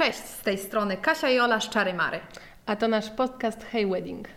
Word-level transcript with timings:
Cześć, 0.00 0.18
z 0.18 0.42
tej 0.42 0.58
strony 0.58 0.96
Kasia 0.96 1.30
i 1.30 1.38
Ola 1.38 1.60
z 1.60 1.68
Czary 1.68 1.94
Mary. 1.94 2.20
A 2.66 2.76
to 2.76 2.88
nasz 2.88 3.10
podcast 3.10 3.64
Hey 3.64 3.86
Wedding. 3.86 4.28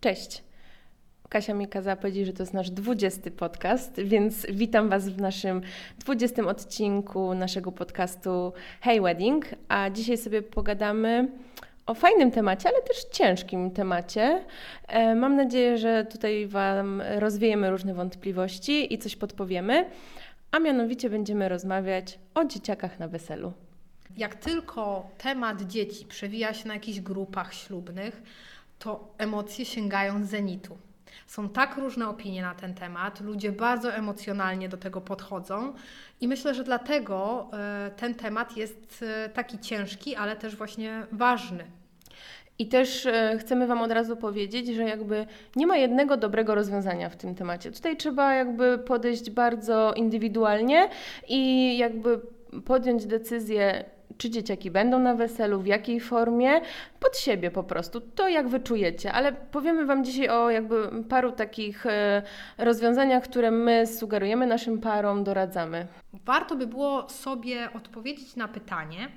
Cześć. 0.00 0.44
Kasia 1.28 1.54
mi 1.54 1.68
kazała 1.68 1.96
powiedzieć, 1.96 2.26
że 2.26 2.32
to 2.32 2.42
jest 2.42 2.54
nasz 2.54 2.70
20 2.70 3.30
podcast, 3.30 4.00
więc 4.00 4.46
witam 4.50 4.88
Was 4.88 5.08
w 5.08 5.20
naszym 5.20 5.60
20 5.98 6.42
odcinku 6.42 7.34
naszego 7.34 7.72
podcastu 7.72 8.52
Hey 8.80 9.00
Wedding. 9.00 9.46
A 9.68 9.90
dzisiaj 9.90 10.18
sobie 10.18 10.42
pogadamy 10.42 11.28
o 11.86 11.94
fajnym 11.94 12.30
temacie, 12.30 12.68
ale 12.68 12.82
też 12.82 13.04
ciężkim 13.04 13.70
temacie. 13.70 14.44
E, 14.88 15.14
mam 15.14 15.36
nadzieję, 15.36 15.78
że 15.78 16.04
tutaj 16.04 16.46
Wam 16.46 17.02
rozwiejemy 17.18 17.70
różne 17.70 17.94
wątpliwości 17.94 18.94
i 18.94 18.98
coś 18.98 19.16
podpowiemy, 19.16 19.90
a 20.50 20.58
mianowicie 20.58 21.10
będziemy 21.10 21.48
rozmawiać 21.48 22.18
o 22.34 22.44
dzieciakach 22.44 22.98
na 22.98 23.08
weselu. 23.08 23.52
Jak 24.16 24.34
tylko 24.34 25.10
temat 25.18 25.62
dzieci 25.62 26.04
przewija 26.04 26.54
się 26.54 26.68
na 26.68 26.74
jakichś 26.74 27.00
grupach 27.00 27.54
ślubnych, 27.54 28.22
to 28.78 29.14
emocje 29.18 29.64
sięgają 29.64 30.24
zenitu. 30.24 30.78
Są 31.26 31.48
tak 31.48 31.76
różne 31.76 32.08
opinie 32.08 32.42
na 32.42 32.54
ten 32.54 32.74
temat, 32.74 33.20
ludzie 33.20 33.52
bardzo 33.52 33.94
emocjonalnie 33.94 34.68
do 34.68 34.76
tego 34.76 35.00
podchodzą 35.00 35.72
i 36.20 36.28
myślę, 36.28 36.54
że 36.54 36.64
dlatego 36.64 37.48
e, 37.52 37.90
ten 37.96 38.14
temat 38.14 38.56
jest 38.56 39.04
e, 39.08 39.28
taki 39.28 39.58
ciężki, 39.58 40.16
ale 40.16 40.36
też 40.36 40.56
właśnie 40.56 41.06
ważny. 41.12 41.64
I 42.58 42.68
też 42.68 43.06
e, 43.06 43.38
chcemy 43.40 43.66
Wam 43.66 43.82
od 43.82 43.90
razu 43.90 44.16
powiedzieć, 44.16 44.66
że 44.66 44.82
jakby 44.82 45.26
nie 45.56 45.66
ma 45.66 45.76
jednego 45.76 46.16
dobrego 46.16 46.54
rozwiązania 46.54 47.10
w 47.10 47.16
tym 47.16 47.34
temacie. 47.34 47.70
Tutaj 47.70 47.96
trzeba 47.96 48.34
jakby 48.34 48.78
podejść 48.78 49.30
bardzo 49.30 49.92
indywidualnie 49.94 50.88
i 51.28 51.78
jakby 51.78 52.20
podjąć 52.64 53.06
decyzję, 53.06 53.84
czy 54.18 54.30
dzieciaki 54.30 54.70
będą 54.70 54.98
na 54.98 55.14
weselu, 55.14 55.60
w 55.60 55.66
jakiej 55.66 56.00
formie, 56.00 56.60
pod 57.00 57.18
siebie 57.18 57.50
po 57.50 57.64
prostu, 57.64 58.00
to 58.00 58.28
jak 58.28 58.48
wyczujecie. 58.48 59.12
Ale 59.12 59.32
powiemy 59.32 59.86
Wam 59.86 60.04
dzisiaj 60.04 60.28
o 60.28 60.50
jakby 60.50 61.04
paru 61.08 61.32
takich 61.32 61.86
e, 61.86 62.22
rozwiązaniach, 62.58 63.22
które 63.22 63.50
my 63.50 63.86
sugerujemy 63.86 64.46
naszym 64.46 64.80
parom, 64.80 65.24
doradzamy. 65.24 65.86
Warto 66.24 66.56
by 66.56 66.66
było 66.66 67.08
sobie 67.08 67.72
odpowiedzieć 67.72 68.36
na 68.36 68.48
pytanie, 68.48 69.08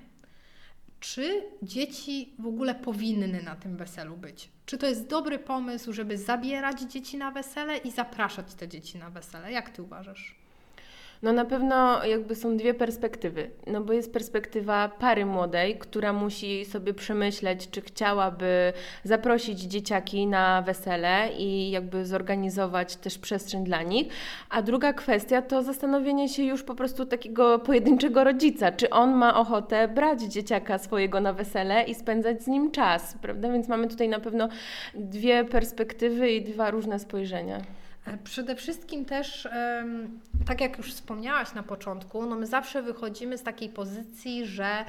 czy 1.00 1.44
dzieci 1.64 2.34
w 2.40 2.48
ogóle 2.48 2.76
powinny 2.76 3.44
na 3.44 3.56
tym 3.56 3.78
weselu 3.78 4.18
być? 4.18 4.50
Czy 4.66 4.78
to 4.78 4.88
jest 4.88 5.08
dobry 5.08 5.40
pomysł, 5.40 5.94
żeby 5.94 6.18
zabierać 6.18 6.82
dzieci 6.82 7.18
na 7.18 7.32
wesele 7.32 7.78
i 7.78 7.92
zapraszać 7.92 8.54
te 8.54 8.68
dzieci 8.68 8.98
na 8.98 9.10
wesele? 9.10 9.52
Jak 9.52 9.70
Ty 9.70 9.84
uważasz? 9.84 10.36
No 11.22 11.34
na 11.34 11.46
pewno 11.46 12.06
jakby 12.06 12.36
są 12.36 12.58
dwie 12.58 12.74
perspektywy. 12.74 13.50
No 13.68 13.82
bo 13.82 13.94
jest 13.94 14.14
perspektywa 14.14 14.90
pary 15.00 15.26
młodej, 15.26 15.78
która 15.78 16.14
musi 16.14 16.66
sobie 16.66 16.94
przemyśleć, 16.94 17.70
czy 17.70 17.82
chciałaby 17.82 18.74
zaprosić 19.04 19.60
dzieciaki 19.60 20.28
na 20.28 20.62
wesele 20.62 21.30
i 21.38 21.72
jakby 21.72 22.06
zorganizować 22.06 22.96
też 22.96 23.18
przestrzeń 23.18 23.64
dla 23.64 23.84
nich. 23.84 24.08
A 24.50 24.62
druga 24.62 24.94
kwestia 24.94 25.42
to 25.42 25.64
zastanowienie 25.64 26.30
się 26.30 26.44
już 26.44 26.64
po 26.64 26.76
prostu 26.76 27.06
takiego 27.06 27.60
pojedynczego 27.60 28.24
rodzica, 28.24 28.72
czy 28.72 28.90
on 28.90 29.14
ma 29.14 29.40
ochotę 29.40 29.88
brać 29.88 30.22
dzieciaka 30.22 30.78
swojego 30.78 31.20
na 31.20 31.34
wesele 31.34 31.84
i 31.84 31.96
spędzać 31.96 32.44
z 32.44 32.48
nim 32.48 32.72
czas, 32.72 33.16
prawda? 33.22 33.52
Więc 33.52 33.68
mamy 33.68 33.88
tutaj 33.88 34.10
na 34.10 34.20
pewno 34.20 34.50
dwie 34.96 35.46
perspektywy 35.46 36.32
i 36.32 36.42
dwa 36.42 36.72
różne 36.72 37.00
spojrzenia. 37.00 37.62
E, 38.06 38.18
przede 38.18 38.56
wszystkim 38.56 39.06
też, 39.06 39.48
tak 40.48 40.62
jak 40.62 40.78
już 40.78 40.94
wspomniałaś 40.94 41.54
na 41.54 41.64
początku, 41.64 42.26
no 42.26 42.36
my 42.36 42.48
zawsze 42.48 42.82
wychodzimy 42.82 43.38
z 43.38 43.44
takiej 43.44 43.70
pozycji, 43.70 44.46
że 44.46 44.86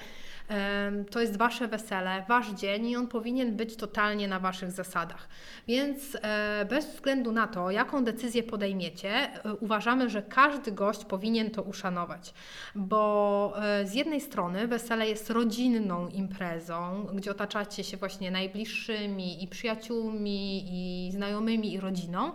to 1.11 1.21
jest 1.21 1.37
Wasze 1.37 1.69
wesele, 1.69 2.25
Wasz 2.29 2.51
dzień 2.51 2.87
i 2.87 2.97
on 2.97 3.09
powinien 3.09 3.57
być 3.57 3.77
totalnie 3.77 4.29
na 4.29 4.41
Waszych 4.41 4.71
zasadach. 4.71 5.29
Więc 5.69 6.17
e, 6.23 6.67
bez 6.71 6.87
względu 6.87 7.33
na 7.33 7.47
to, 7.47 7.71
jaką 7.71 8.05
decyzję 8.05 8.43
podejmiecie, 8.43 9.11
e, 9.11 9.55
uważamy, 9.55 10.11
że 10.11 10.23
każdy 10.23 10.73
gość 10.73 11.05
powinien 11.05 11.51
to 11.51 11.63
uszanować, 11.63 12.35
bo 12.75 13.53
e, 13.63 13.87
z 13.87 13.95
jednej 13.95 14.21
strony 14.21 14.69
wesele 14.69 15.09
jest 15.09 15.31
rodzinną 15.31 16.09
imprezą, 16.09 17.07
gdzie 17.15 17.31
otaczacie 17.31 17.85
się 17.85 17.97
właśnie 17.97 18.31
najbliższymi 18.31 19.45
i 19.45 19.49
przyjaciółmi, 19.49 20.65
i 20.67 21.13
znajomymi, 21.13 21.73
i 21.73 21.81
rodziną. 21.81 22.33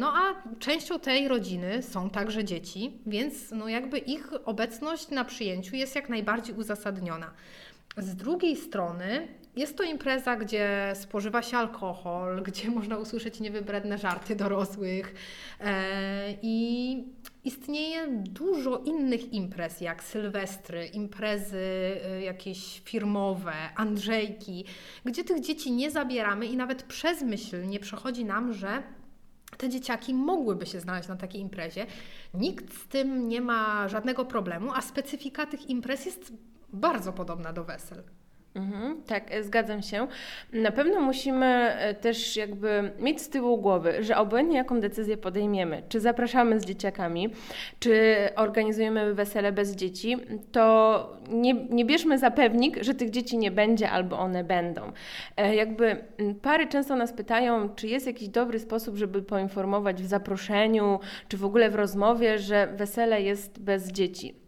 No 0.00 0.12
a 0.16 0.42
częścią 0.58 1.00
tej 1.00 1.28
rodziny 1.28 1.82
są 1.82 2.10
także 2.10 2.44
dzieci, 2.44 2.98
więc 3.06 3.50
no 3.50 3.68
jakby 3.68 3.98
ich 3.98 4.32
obecność 4.44 5.10
na 5.10 5.24
przyjęciu 5.24 5.76
jest 5.76 5.94
jak 5.94 6.08
najbardziej 6.08 6.54
uzasadniona 6.54 7.01
z 7.96 8.14
drugiej 8.14 8.56
strony 8.56 9.28
jest 9.56 9.76
to 9.76 9.82
impreza, 9.82 10.36
gdzie 10.36 10.92
spożywa 10.94 11.42
się 11.42 11.56
alkohol, 11.56 12.42
gdzie 12.46 12.70
można 12.70 12.98
usłyszeć 12.98 13.40
niewybredne 13.40 13.98
żarty 13.98 14.36
dorosłych 14.36 15.14
e, 15.60 16.34
i 16.42 17.04
istnieje 17.44 18.06
dużo 18.08 18.78
innych 18.78 19.32
imprez, 19.32 19.80
jak 19.80 20.02
sylwestry, 20.02 20.86
imprezy 20.86 22.00
e, 22.04 22.22
jakieś 22.22 22.80
firmowe, 22.84 23.52
Andrzejki, 23.76 24.64
gdzie 25.04 25.24
tych 25.24 25.40
dzieci 25.40 25.72
nie 25.72 25.90
zabieramy 25.90 26.46
i 26.46 26.56
nawet 26.56 26.82
przez 26.82 27.22
myśl 27.22 27.66
nie 27.66 27.80
przechodzi 27.80 28.24
nam, 28.24 28.54
że 28.54 28.82
te 29.56 29.68
dzieciaki 29.68 30.14
mogłyby 30.14 30.66
się 30.66 30.80
znaleźć 30.80 31.08
na 31.08 31.16
takiej 31.16 31.40
imprezie. 31.40 31.86
Nikt 32.34 32.74
z 32.74 32.88
tym 32.88 33.28
nie 33.28 33.40
ma 33.40 33.88
żadnego 33.88 34.24
problemu, 34.24 34.70
a 34.74 34.80
specyfika 34.80 35.46
tych 35.46 35.70
imprez 35.70 36.06
jest 36.06 36.32
bardzo 36.72 37.12
podobna 37.12 37.52
do 37.52 37.64
wesel. 37.64 38.02
Mhm, 38.54 39.02
tak, 39.02 39.32
e, 39.34 39.42
zgadzam 39.42 39.82
się. 39.82 40.06
Na 40.52 40.70
pewno 40.70 41.00
musimy 41.00 41.46
e, 41.46 41.94
też 41.94 42.36
jakby 42.36 42.92
mieć 43.00 43.20
z 43.20 43.28
tyłu 43.28 43.58
głowy, 43.58 44.04
że 44.04 44.16
obojętnie 44.16 44.56
jaką 44.56 44.80
decyzję 44.80 45.16
podejmiemy, 45.16 45.82
czy 45.88 46.00
zapraszamy 46.00 46.60
z 46.60 46.64
dzieciakami, 46.64 47.30
czy 47.78 48.16
organizujemy 48.36 49.14
wesele 49.14 49.52
bez 49.52 49.76
dzieci, 49.76 50.16
to 50.52 51.16
nie, 51.30 51.54
nie 51.54 51.84
bierzmy 51.84 52.18
za 52.18 52.30
pewnik, 52.30 52.82
że 52.82 52.94
tych 52.94 53.10
dzieci 53.10 53.38
nie 53.38 53.50
będzie 53.50 53.90
albo 53.90 54.18
one 54.18 54.44
będą. 54.44 54.92
E, 55.36 55.54
jakby 55.54 56.04
pary 56.42 56.66
często 56.66 56.96
nas 56.96 57.12
pytają, 57.12 57.68
czy 57.74 57.88
jest 57.88 58.06
jakiś 58.06 58.28
dobry 58.28 58.58
sposób, 58.58 58.96
żeby 58.96 59.22
poinformować 59.22 60.02
w 60.02 60.06
zaproszeniu, 60.06 61.00
czy 61.28 61.36
w 61.36 61.44
ogóle 61.44 61.70
w 61.70 61.74
rozmowie, 61.74 62.38
że 62.38 62.66
wesele 62.76 63.22
jest 63.22 63.62
bez 63.62 63.92
dzieci. 63.92 64.41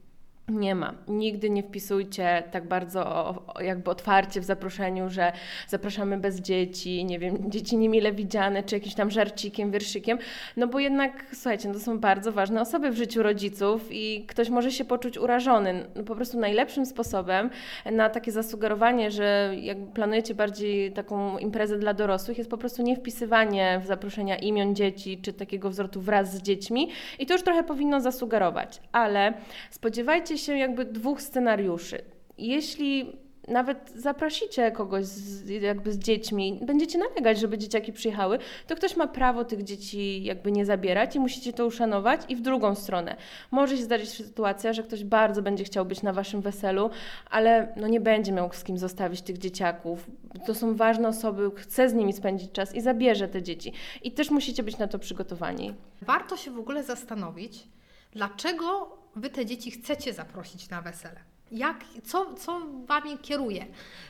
Nie 0.49 0.75
ma. 0.75 0.95
Nigdy 1.09 1.51
nie 1.51 1.63
wpisujcie 1.63 2.43
tak 2.51 2.69
bardzo 2.69 3.35
jakby 3.61 3.91
otwarcie 3.91 4.41
w 4.41 4.45
zaproszeniu, 4.45 5.11
że 5.11 5.33
zapraszamy 5.69 6.19
bez 6.19 6.41
dzieci, 6.41 7.05
nie 7.05 7.19
wiem, 7.19 7.51
dzieci 7.51 7.77
niemile 7.77 8.13
widziane, 8.13 8.63
czy 8.63 8.75
jakimś 8.75 8.95
tam 8.95 9.11
żarcikiem, 9.11 9.71
wierszykiem, 9.71 10.19
no 10.57 10.67
bo 10.67 10.79
jednak, 10.79 11.27
słuchajcie, 11.33 11.69
no 11.69 11.75
to 11.75 11.81
są 11.81 11.99
bardzo 11.99 12.33
ważne 12.33 12.61
osoby 12.61 12.91
w 12.91 12.97
życiu 12.97 13.23
rodziców 13.23 13.89
i 13.91 14.25
ktoś 14.27 14.51
może 14.51 14.73
się 14.73 14.85
poczuć 14.85 15.19
urażony. 15.19 15.87
No 15.95 16.03
po 16.03 16.15
prostu 16.15 16.41
najlepszym 16.41 16.87
sposobem 16.87 17.51
na 17.93 18.11
takie 18.11 18.33
zasugerowanie, 18.33 19.11
że 19.11 19.53
jak 19.61 19.79
planujecie 19.95 20.35
bardziej 20.35 20.93
taką 20.93 21.39
imprezę 21.39 21.79
dla 21.79 21.95
dorosłych, 21.95 22.39
jest 22.39 22.51
po 22.51 22.59
prostu 22.59 22.83
nie 22.83 22.97
wpisywanie 22.97 23.81
w 23.85 23.87
zaproszenia 23.87 24.37
imion 24.37 24.75
dzieci, 24.75 25.19
czy 25.23 25.33
takiego 25.33 25.71
wzrotu 25.71 26.01
wraz 26.01 26.35
z 26.35 26.43
dziećmi 26.43 26.91
i 27.19 27.27
to 27.27 27.35
już 27.35 27.43
trochę 27.43 27.63
powinno 27.63 28.01
zasugerować, 28.01 28.81
ale 28.93 29.35
spodziewajcie 29.71 30.34
się 30.39 30.59
jakby 30.59 30.85
dwóch 30.85 31.23
scenariuszy. 31.23 32.03
Jeśli 32.39 33.25
nawet 33.49 33.93
zaprosicie 33.95 34.73
kogoś 34.73 35.05
z, 35.05 35.49
jakby 35.49 35.93
z 35.93 35.99
dziećmi, 35.99 36.61
będziecie 36.63 36.99
nalegać, 36.99 37.39
żeby 37.41 37.59
dzieciaki 37.59 37.93
przyjechały, 37.93 38.39
to 38.67 38.77
ktoś 38.77 38.97
ma 38.97 39.07
prawo 39.07 39.45
tych 39.45 39.63
dzieci 39.63 40.25
jakby 40.25 40.53
nie 40.53 40.65
zabierać 40.65 41.17
i 41.17 41.21
musicie 41.21 41.53
to 41.53 41.67
uszanować. 41.67 42.21
I 42.29 42.37
w 42.37 42.41
drugą 42.41 42.75
stronę 42.75 43.17
może 43.51 43.77
się 43.77 43.83
zdarzyć 43.83 44.09
sytuacja, 44.09 44.73
że 44.73 44.83
ktoś 44.83 45.05
bardzo 45.05 45.43
będzie 45.43 45.65
chciał 45.65 45.85
być 45.85 46.03
na 46.03 46.13
waszym 46.13 46.41
weselu, 46.41 46.91
ale 47.31 47.73
no 47.77 47.89
nie 47.89 48.01
będzie 48.01 48.33
miał 48.33 48.53
z 48.53 48.65
kim 48.65 48.79
zostawić 48.79 49.23
tych 49.23 49.39
dzieciaków. 49.39 50.07
To 50.47 50.55
są 50.55 50.75
ważne 50.75 51.09
osoby, 51.09 51.51
chce 51.57 51.89
z 51.89 51.95
nimi 51.95 52.13
spędzić 52.13 52.53
czas 52.53 52.75
i 52.75 52.81
zabierze 52.81 53.29
te 53.29 53.43
dzieci. 53.43 53.73
I 54.03 54.13
też 54.13 54.31
musicie 54.31 54.63
być 54.63 54.79
na 54.79 54.89
to 54.89 54.99
przygotowani. 54.99 55.75
Warto 56.03 56.37
się 56.37 56.51
w 56.51 56.59
ogóle 56.59 56.83
zastanowić, 56.83 57.69
dlaczego 58.13 58.97
Wy 59.17 59.31
te 59.31 59.47
dzieci 59.47 59.71
chcecie 59.71 60.13
zaprosić 60.13 60.69
na 60.69 60.83
wesele? 60.83 61.21
Jak, 61.51 61.85
co, 62.05 62.35
co 62.35 62.61
Wami 62.87 63.19
kieruje? 63.19 63.67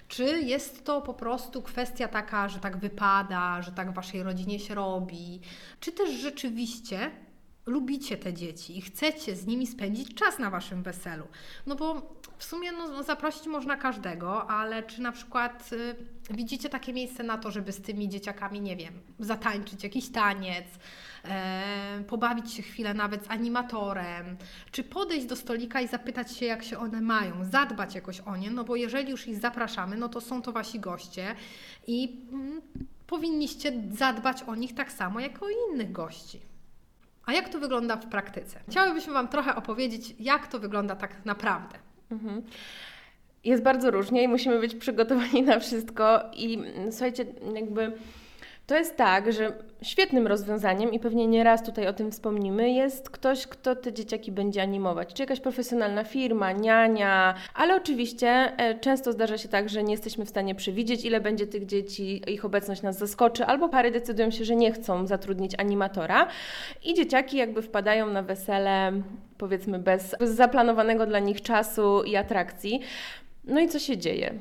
Czy 0.09 0.25
jest 0.25 0.85
to 0.85 1.03
po 1.03 1.15
prostu 1.15 1.63
kwestia 1.63 2.09
taka, 2.09 2.49
że 2.49 2.59
tak 2.59 2.77
wypada, 2.77 3.63
że 3.63 3.73
tak 3.73 3.91
w 3.91 3.95
Waszej 3.95 4.23
rodzinie 4.23 4.59
się 4.59 4.75
robi? 4.75 5.41
Czy 5.81 5.93
też 5.93 6.11
rzeczywiście 6.11 7.11
lubicie 7.67 8.17
te 8.17 8.33
dzieci 8.33 8.79
i 8.79 8.81
chcecie 8.81 9.37
z 9.37 9.47
nimi 9.47 9.67
spędzić 9.67 10.15
czas 10.15 10.39
na 10.39 10.51
waszym 10.51 10.83
weselu. 10.83 11.27
No 11.67 11.77
bo 11.77 12.15
w 12.39 12.45
sumie 12.45 12.73
no, 12.73 13.03
zaprosić 13.03 13.47
można 13.47 13.77
każdego, 13.77 14.51
ale 14.51 14.83
czy 14.83 15.03
na 15.03 15.13
przykład 15.13 15.73
y, 15.73 15.97
widzicie 16.31 16.69
takie 16.69 16.93
miejsce 16.93 17.23
na 17.23 17.39
to, 17.39 17.51
żeby 17.51 17.73
z 17.73 17.83
tymi 17.83 18.09
dzieciakami, 18.09 18.61
nie 18.61 18.77
wiem, 18.77 18.95
zatańczyć 19.19 19.85
jakiś 19.85 20.09
taniec, 20.09 20.65
e, 21.25 22.05
pobawić 22.09 22.53
się 22.53 22.63
chwilę 22.63 22.95
nawet 22.95 23.25
z 23.25 23.31
animatorem, 23.31 24.37
czy 24.71 24.85
podejść 24.85 25.27
do 25.27 25.37
stolika 25.37 25.81
i 25.81 25.89
zapytać 25.89 26.37
się, 26.37 26.47
jak 26.47 26.65
się 26.65 26.79
one 26.79 27.01
mają, 27.01 27.45
zadbać 27.45 27.95
jakoś 27.95 28.21
o 28.21 28.37
nie, 28.37 28.51
no 28.51 28.65
bo 28.65 28.77
jeżeli 28.77 29.11
już 29.11 29.29
ich 29.29 29.39
zapraszamy, 29.39 29.97
no 29.97 30.09
to 30.09 30.21
są 30.21 30.43
to 30.43 30.53
wasi 30.53 30.81
goście 30.81 31.35
i 31.87 32.27
mm, 32.33 32.61
powinniście 33.07 33.73
zadbać 33.91 34.43
o 34.43 34.55
nich 34.55 34.75
tak 34.75 34.93
samo 34.93 35.21
jak 35.21 35.43
o 35.43 35.47
innych 35.49 35.93
gości. 35.93 36.54
A 37.27 37.33
jak 37.33 37.49
to 37.49 37.59
wygląda 37.59 37.97
w 37.97 38.07
praktyce? 38.07 38.61
Chciałybyśmy 38.69 39.13
Wam 39.13 39.29
trochę 39.29 39.55
opowiedzieć, 39.57 40.15
jak 40.19 40.47
to 40.47 40.59
wygląda 40.59 40.97
tak 40.97 41.25
naprawdę. 41.25 41.79
Mhm. 42.11 42.43
Jest 43.45 43.63
bardzo 43.63 43.91
różnie 43.91 44.23
i 44.23 44.29
musimy 44.29 44.61
być 44.61 44.75
przygotowani 44.75 45.43
na 45.43 45.59
wszystko. 45.59 46.21
I 46.33 46.55
mm, 46.55 46.93
słuchajcie, 46.93 47.27
jakby 47.55 47.93
to 48.67 48.77
jest 48.77 48.97
tak, 48.97 49.33
że 49.33 49.53
świetnym 49.83 50.27
rozwiązaniem, 50.27 50.93
i 50.93 51.01
pewnie 51.01 51.27
nie 51.27 51.45
raz 51.45 51.63
tutaj 51.63 51.87
o 51.87 51.93
tym 51.93 52.11
wspomnimy, 52.11 52.71
jest 52.71 53.11
ktoś, 53.11 53.47
kto 53.47 53.77
te 53.77 53.93
dzieciaki 53.93 54.33
będzie 54.33 54.63
animować. 54.63 55.15
Czy 55.15 55.23
jakaś 55.23 55.41
profesjonalna 55.41 56.05
firma, 56.05 56.53
niania, 56.53 57.35
ale 57.55 57.77
oczywiście 57.77 58.29
e, 58.29 58.79
często 58.81 59.13
zdarza 59.13 59.39
się 59.39 59.49
tak, 59.49 59.69
że 59.69 59.83
nie 59.83 59.93
jesteśmy 59.93 60.25
w 60.25 60.29
stanie 60.29 60.55
przewidzieć, 60.55 61.05
ile 61.05 61.21
będzie 61.21 61.47
tych 61.47 61.67
dzieci, 61.67 62.23
ich 62.27 62.45
obecność 62.45 62.83
nas 62.83 62.99
zaskoczy, 62.99 63.45
albo 63.45 63.69
pary 63.69 63.91
decydują 63.91 64.31
się, 64.31 64.45
że 64.45 64.57
nie 64.57 64.73
chcą 64.73 65.07
zatrudnić 65.07 65.53
animatora 65.59 66.29
i 66.85 66.95
dzieciaki 66.95 67.37
jakby 67.37 67.63
wpadają 67.63 68.07
na 68.07 68.23
wesele, 68.23 68.93
powiedzmy, 69.39 69.79
bez 69.79 70.17
zaplanowanego 70.21 71.07
dla 71.07 71.19
nich 71.19 71.43
czasu 71.43 72.03
i 72.03 72.17
atrakcji. 72.17 72.81
No 73.45 73.61
i 73.61 73.69
co 73.69 73.79
się 73.79 73.99
dzieje? 73.99 74.35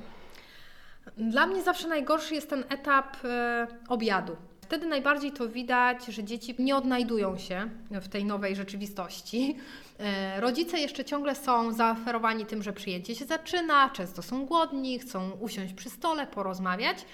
Dla 1.17 1.47
mnie 1.47 1.61
zawsze 1.61 1.87
najgorszy 1.87 2.35
jest 2.35 2.49
ten 2.49 2.63
etap 2.69 3.17
e, 3.25 3.67
obiadu. 3.87 4.35
Wtedy 4.61 4.87
najbardziej 4.87 5.31
to 5.31 5.49
widać, 5.49 6.05
że 6.05 6.23
dzieci 6.23 6.55
nie 6.59 6.75
odnajdują 6.75 7.37
się 7.37 7.69
w 7.91 8.07
tej 8.07 8.25
nowej 8.25 8.55
rzeczywistości. 8.55 9.57
E, 9.99 10.41
rodzice 10.41 10.79
jeszcze 10.79 11.05
ciągle 11.05 11.35
są 11.35 11.71
zaoferowani 11.71 12.45
tym, 12.45 12.63
że 12.63 12.73
przyjęcie 12.73 13.15
się 13.15 13.25
zaczyna, 13.25 13.89
często 13.89 14.21
są 14.21 14.45
głodni, 14.45 14.99
chcą 14.99 15.31
usiąść 15.31 15.73
przy 15.73 15.89
stole, 15.89 16.27
porozmawiać. 16.27 17.05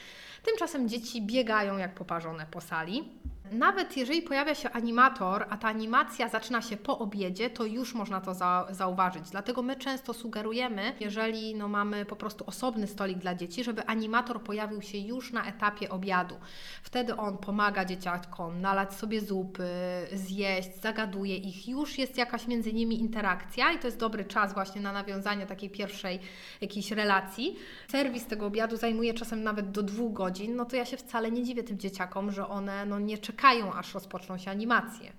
Tymczasem 0.43 0.89
dzieci 0.89 1.21
biegają 1.21 1.77
jak 1.77 1.95
poparzone 1.95 2.45
po 2.51 2.61
sali. 2.61 3.03
Nawet 3.51 3.97
jeżeli 3.97 4.21
pojawia 4.21 4.55
się 4.55 4.69
animator, 4.69 5.45
a 5.49 5.57
ta 5.57 5.67
animacja 5.67 6.29
zaczyna 6.29 6.61
się 6.61 6.77
po 6.77 6.99
obiedzie, 6.99 7.49
to 7.49 7.65
już 7.65 7.93
można 7.93 8.21
to 8.21 8.33
za, 8.33 8.67
zauważyć. 8.71 9.29
Dlatego 9.29 9.61
my 9.61 9.75
często 9.75 10.13
sugerujemy, 10.13 10.93
jeżeli 10.99 11.55
no, 11.55 11.67
mamy 11.67 12.05
po 12.05 12.15
prostu 12.15 12.43
osobny 12.47 12.87
stolik 12.87 13.17
dla 13.17 13.35
dzieci, 13.35 13.63
żeby 13.63 13.85
animator 13.85 14.43
pojawił 14.43 14.81
się 14.81 14.97
już 14.97 15.33
na 15.33 15.45
etapie 15.45 15.89
obiadu. 15.89 16.35
Wtedy 16.83 17.15
on 17.15 17.37
pomaga 17.37 17.85
dzieciakom 17.85 18.61
nalać 18.61 18.93
sobie 18.93 19.21
zupy, 19.21 19.69
zjeść, 20.13 20.81
zagaduje 20.81 21.35
ich. 21.35 21.67
Już 21.67 21.97
jest 21.97 22.17
jakaś 22.17 22.47
między 22.47 22.73
nimi 22.73 22.99
interakcja 22.99 23.71
i 23.71 23.79
to 23.79 23.87
jest 23.87 23.97
dobry 23.97 24.25
czas 24.25 24.53
właśnie 24.53 24.81
na 24.81 24.93
nawiązanie 24.93 25.45
takiej 25.45 25.69
pierwszej 25.69 26.19
jakiejś 26.61 26.91
relacji. 26.91 27.55
Serwis 27.91 28.25
tego 28.25 28.45
obiadu 28.45 28.77
zajmuje 28.77 29.13
czasem 29.13 29.43
nawet 29.43 29.71
do 29.71 29.83
dwóch 29.83 30.13
godzin, 30.13 30.55
no 30.55 30.65
to 30.65 30.75
ja 30.75 30.85
się 30.85 30.97
wcale 30.97 31.31
nie 31.31 31.43
dziwię 31.43 31.63
tym 31.63 31.77
dzieciakom, 31.77 32.31
że 32.31 32.47
one 32.47 32.85
no, 32.85 32.99
nie 32.99 33.17
czekają 33.17 33.38
czekają, 33.39 33.73
aż 33.73 33.93
rozpoczną 33.93 34.37
się 34.37 34.51
animacje. 34.51 35.11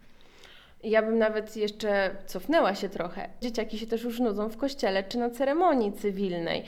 Ja 0.84 1.02
bym 1.02 1.18
nawet 1.18 1.56
jeszcze 1.56 2.10
cofnęła 2.26 2.74
się 2.74 2.88
trochę. 2.88 3.28
Dzieciaki 3.42 3.78
się 3.78 3.86
też 3.86 4.02
już 4.04 4.20
nudzą 4.20 4.48
w 4.48 4.56
kościele 4.56 5.04
czy 5.04 5.18
na 5.18 5.30
ceremonii 5.30 5.92
cywilnej. 5.92 6.64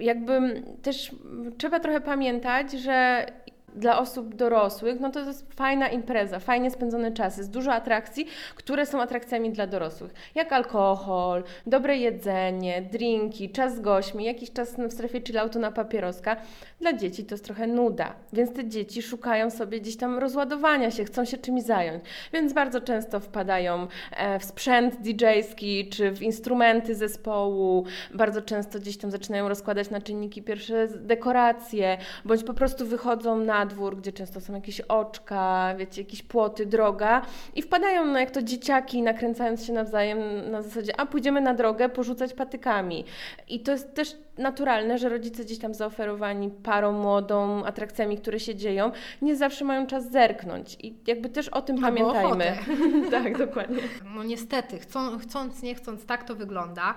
Jakby 0.00 0.62
też 0.82 1.10
trzeba 1.58 1.80
trochę 1.80 2.00
pamiętać, 2.00 2.72
że 2.72 3.26
dla 3.74 3.98
osób 3.98 4.34
dorosłych, 4.34 5.00
no 5.00 5.10
to 5.10 5.20
jest 5.20 5.54
fajna 5.54 5.88
impreza, 5.88 6.38
fajnie 6.38 6.70
spędzone 6.70 7.12
czasy, 7.12 7.40
jest 7.40 7.50
dużo 7.50 7.72
atrakcji, 7.72 8.26
które 8.54 8.86
są 8.86 9.00
atrakcjami 9.00 9.52
dla 9.52 9.66
dorosłych, 9.66 10.14
jak 10.34 10.52
alkohol, 10.52 11.44
dobre 11.66 11.96
jedzenie, 11.96 12.82
drinki, 12.82 13.50
czas 13.50 13.76
z 13.76 13.80
gośćmi, 13.80 14.24
jakiś 14.24 14.52
czas 14.52 14.76
w 14.76 14.92
strefie 14.92 15.20
chilloutu 15.26 15.58
na 15.58 15.72
papieroska. 15.72 16.36
Dla 16.80 16.92
dzieci 16.92 17.24
to 17.24 17.34
jest 17.34 17.44
trochę 17.44 17.66
nuda, 17.66 18.14
więc 18.32 18.52
te 18.52 18.68
dzieci 18.68 19.02
szukają 19.02 19.50
sobie 19.50 19.80
gdzieś 19.80 19.96
tam 19.96 20.18
rozładowania 20.18 20.90
się, 20.90 21.04
chcą 21.04 21.24
się 21.24 21.38
czymś 21.38 21.62
zająć, 21.62 22.04
więc 22.32 22.52
bardzo 22.52 22.80
często 22.80 23.20
wpadają 23.20 23.86
e, 24.16 24.38
w 24.38 24.44
sprzęt 24.44 24.96
DJ-ski 25.00 25.88
czy 25.88 26.10
w 26.10 26.22
instrumenty 26.22 26.94
zespołu, 26.94 27.84
bardzo 28.14 28.42
często 28.42 28.78
gdzieś 28.78 28.96
tam 28.96 29.10
zaczynają 29.10 29.48
rozkładać 29.48 29.90
na 29.90 30.00
czynniki 30.00 30.42
pierwsze 30.42 30.88
dekoracje, 30.88 31.98
bądź 32.24 32.44
po 32.44 32.54
prostu 32.54 32.86
wychodzą 32.86 33.36
na 33.38 33.61
dwór, 33.66 33.96
gdzie 33.96 34.12
często 34.12 34.40
są 34.40 34.54
jakieś 34.54 34.80
oczka, 34.80 35.74
wiecie, 35.78 36.02
jakieś 36.02 36.22
płoty, 36.22 36.66
droga 36.66 37.22
i 37.54 37.62
wpadają, 37.62 38.06
no 38.06 38.18
jak 38.18 38.30
to 38.30 38.42
dzieciaki, 38.42 39.02
nakręcając 39.02 39.64
się 39.64 39.72
nawzajem 39.72 40.50
na 40.50 40.62
zasadzie, 40.62 41.00
a 41.00 41.06
pójdziemy 41.06 41.40
na 41.40 41.54
drogę 41.54 41.88
porzucać 41.88 42.34
patykami. 42.34 43.04
I 43.48 43.60
to 43.60 43.72
jest 43.72 43.94
też 43.94 44.16
naturalne, 44.38 44.98
że 44.98 45.08
rodzice 45.08 45.44
gdzieś 45.44 45.58
tam 45.58 45.74
zaoferowani 45.74 46.50
parą 46.50 46.92
młodą, 46.92 47.64
atrakcjami, 47.64 48.18
które 48.18 48.40
się 48.40 48.54
dzieją, 48.54 48.92
nie 49.22 49.36
zawsze 49.36 49.64
mają 49.64 49.86
czas 49.86 50.10
zerknąć. 50.10 50.76
I 50.80 50.94
jakby 51.06 51.28
też 51.28 51.48
o 51.48 51.62
tym 51.62 51.84
Albo 51.84 51.86
pamiętajmy. 51.86 52.56
tak, 53.10 53.38
dokładnie. 53.38 53.82
No 54.14 54.22
niestety, 54.22 54.78
chcą, 54.78 55.18
chcąc, 55.18 55.62
nie 55.62 55.74
chcąc, 55.74 56.06
tak 56.06 56.24
to 56.24 56.34
wygląda. 56.34 56.94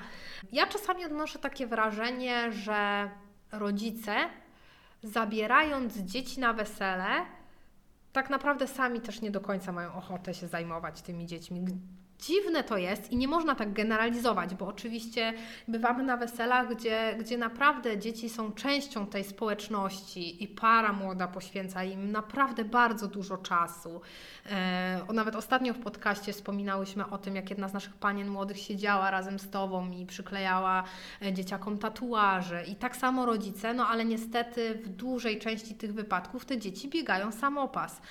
Ja 0.52 0.68
czasami 0.68 1.06
odnoszę 1.06 1.40
takie 1.40 1.68
wrażenie, 1.68 2.52
że 2.52 3.10
rodzice 3.52 4.16
zabierając 5.06 5.98
dzieci 5.98 6.40
na 6.40 6.54
wesele, 6.54 7.26
tak 8.14 8.30
naprawdę 8.30 8.68
sami 8.68 9.02
też 9.02 9.22
nie 9.22 9.32
do 9.32 9.42
końca 9.42 9.72
mają 9.72 9.94
ochotę 9.94 10.34
się 10.34 10.48
zajmować 10.48 11.02
tymi 11.02 11.26
dziećmi. 11.26 11.66
Dziwne 12.20 12.64
to 12.64 12.78
jest 12.78 13.12
i 13.12 13.18
nie 13.18 13.28
można 13.28 13.56
tak 13.56 13.74
generalizować, 13.74 14.56
bo 14.56 14.68
oczywiście 14.68 15.34
bywamy 15.68 16.04
na 16.04 16.18
weselach, 16.18 16.76
gdzie, 16.76 17.16
gdzie 17.20 17.38
naprawdę 17.38 17.98
dzieci 17.98 18.30
są 18.30 18.52
częścią 18.52 19.08
tej 19.08 19.24
społeczności 19.24 20.44
i 20.44 20.48
para 20.48 20.94
młoda 20.94 21.28
poświęca 21.28 21.84
im 21.84 22.12
naprawdę 22.12 22.66
bardzo 22.66 23.08
dużo 23.08 23.38
czasu. 23.38 24.02
E, 24.46 25.14
nawet 25.14 25.36
ostatnio 25.36 25.74
w 25.74 25.80
podcaście 25.80 26.34
wspominałyśmy 26.34 27.10
o 27.10 27.18
tym, 27.18 27.36
jak 27.36 27.50
jedna 27.50 27.68
z 27.68 27.74
naszych 27.74 27.94
panien 27.94 28.28
młodych 28.28 28.58
siedziała 28.58 29.12
razem 29.12 29.40
z 29.40 29.50
Tobą 29.50 29.92
i 29.92 30.06
przyklejała 30.06 30.84
e, 31.22 31.34
dzieciakom 31.34 31.78
tatuaże. 31.78 32.64
I 32.64 32.76
tak 32.76 32.96
samo 32.96 33.26
rodzice, 33.26 33.74
no 33.74 33.88
ale 33.88 34.06
niestety 34.06 34.76
w 34.84 34.90
dużej 34.90 35.40
części 35.40 35.76
tych 35.76 35.94
wypadków 35.94 36.46
te 36.46 36.58
dzieci 36.58 36.90
biegają 36.90 37.32
samopas. 37.32 38.02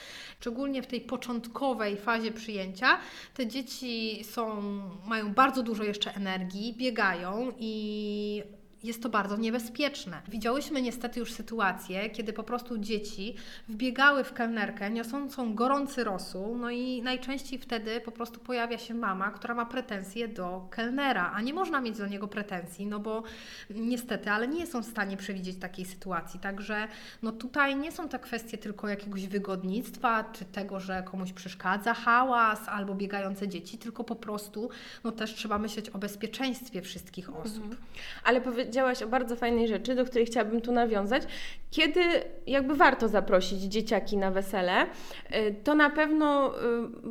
Szczególnie 0.40 0.82
w 0.82 0.86
tej 0.86 1.00
początkowej 1.00 1.96
fazie 1.96 2.32
przyjęcia 2.32 2.98
te 3.34 3.46
dzieci 3.46 3.93
są, 4.24 4.62
mają 5.06 5.34
bardzo 5.34 5.62
dużo 5.62 5.84
jeszcze 5.84 6.14
energii, 6.14 6.74
biegają 6.76 7.52
i 7.58 8.42
jest 8.84 9.02
to 9.02 9.08
bardzo 9.08 9.36
niebezpieczne. 9.36 10.22
Widziałyśmy 10.28 10.82
niestety 10.82 11.20
już 11.20 11.32
sytuacje, 11.32 12.10
kiedy 12.10 12.32
po 12.32 12.42
prostu 12.42 12.78
dzieci 12.78 13.34
wbiegały 13.68 14.24
w 14.24 14.32
kelnerkę 14.32 14.90
niosącą 14.90 15.54
gorący 15.54 16.04
rosół, 16.04 16.56
no 16.56 16.70
i 16.70 17.02
najczęściej 17.02 17.58
wtedy 17.58 18.00
po 18.00 18.12
prostu 18.12 18.40
pojawia 18.40 18.78
się 18.78 18.94
mama, 18.94 19.30
która 19.30 19.54
ma 19.54 19.66
pretensje 19.66 20.28
do 20.28 20.68
kelnera, 20.70 21.32
a 21.34 21.40
nie 21.40 21.54
można 21.54 21.80
mieć 21.80 21.98
do 21.98 22.06
niego 22.06 22.28
pretensji, 22.28 22.86
no 22.86 23.00
bo 23.00 23.22
niestety, 23.70 24.30
ale 24.30 24.48
nie 24.48 24.66
są 24.66 24.82
w 24.82 24.86
stanie 24.86 25.16
przewidzieć 25.16 25.56
takiej 25.58 25.84
sytuacji. 25.84 26.40
Także 26.40 26.88
no 27.22 27.32
tutaj 27.32 27.76
nie 27.76 27.92
są 27.92 28.08
to 28.08 28.18
kwestie 28.18 28.58
tylko 28.58 28.88
jakiegoś 28.88 29.26
wygodnictwa, 29.26 30.24
czy 30.24 30.44
tego, 30.44 30.80
że 30.80 31.02
komuś 31.02 31.32
przeszkadza 31.32 31.94
hałas 31.94 32.68
albo 32.68 32.94
biegające 32.94 33.48
dzieci, 33.48 33.78
tylko 33.78 34.04
po 34.04 34.16
prostu 34.16 34.70
no 35.04 35.12
też 35.12 35.34
trzeba 35.34 35.58
myśleć 35.58 35.90
o 35.90 35.98
bezpieczeństwie 35.98 36.82
wszystkich 36.82 37.36
osób. 37.36 37.64
Mhm. 37.64 37.76
Ale 38.24 38.40
powiedz 38.40 38.73
powiedziałaś 38.74 39.02
o 39.02 39.06
bardzo 39.06 39.36
fajnej 39.36 39.68
rzeczy, 39.68 39.94
do 39.94 40.04
której 40.04 40.26
chciałabym 40.26 40.60
tu 40.60 40.72
nawiązać. 40.72 41.22
Kiedy 41.70 42.00
jakby 42.46 42.74
warto 42.74 43.08
zaprosić 43.08 43.60
dzieciaki 43.60 44.16
na 44.16 44.30
wesele, 44.30 44.82
y, 44.82 45.54
to 45.64 45.74
na 45.74 45.90
pewno 45.90 46.54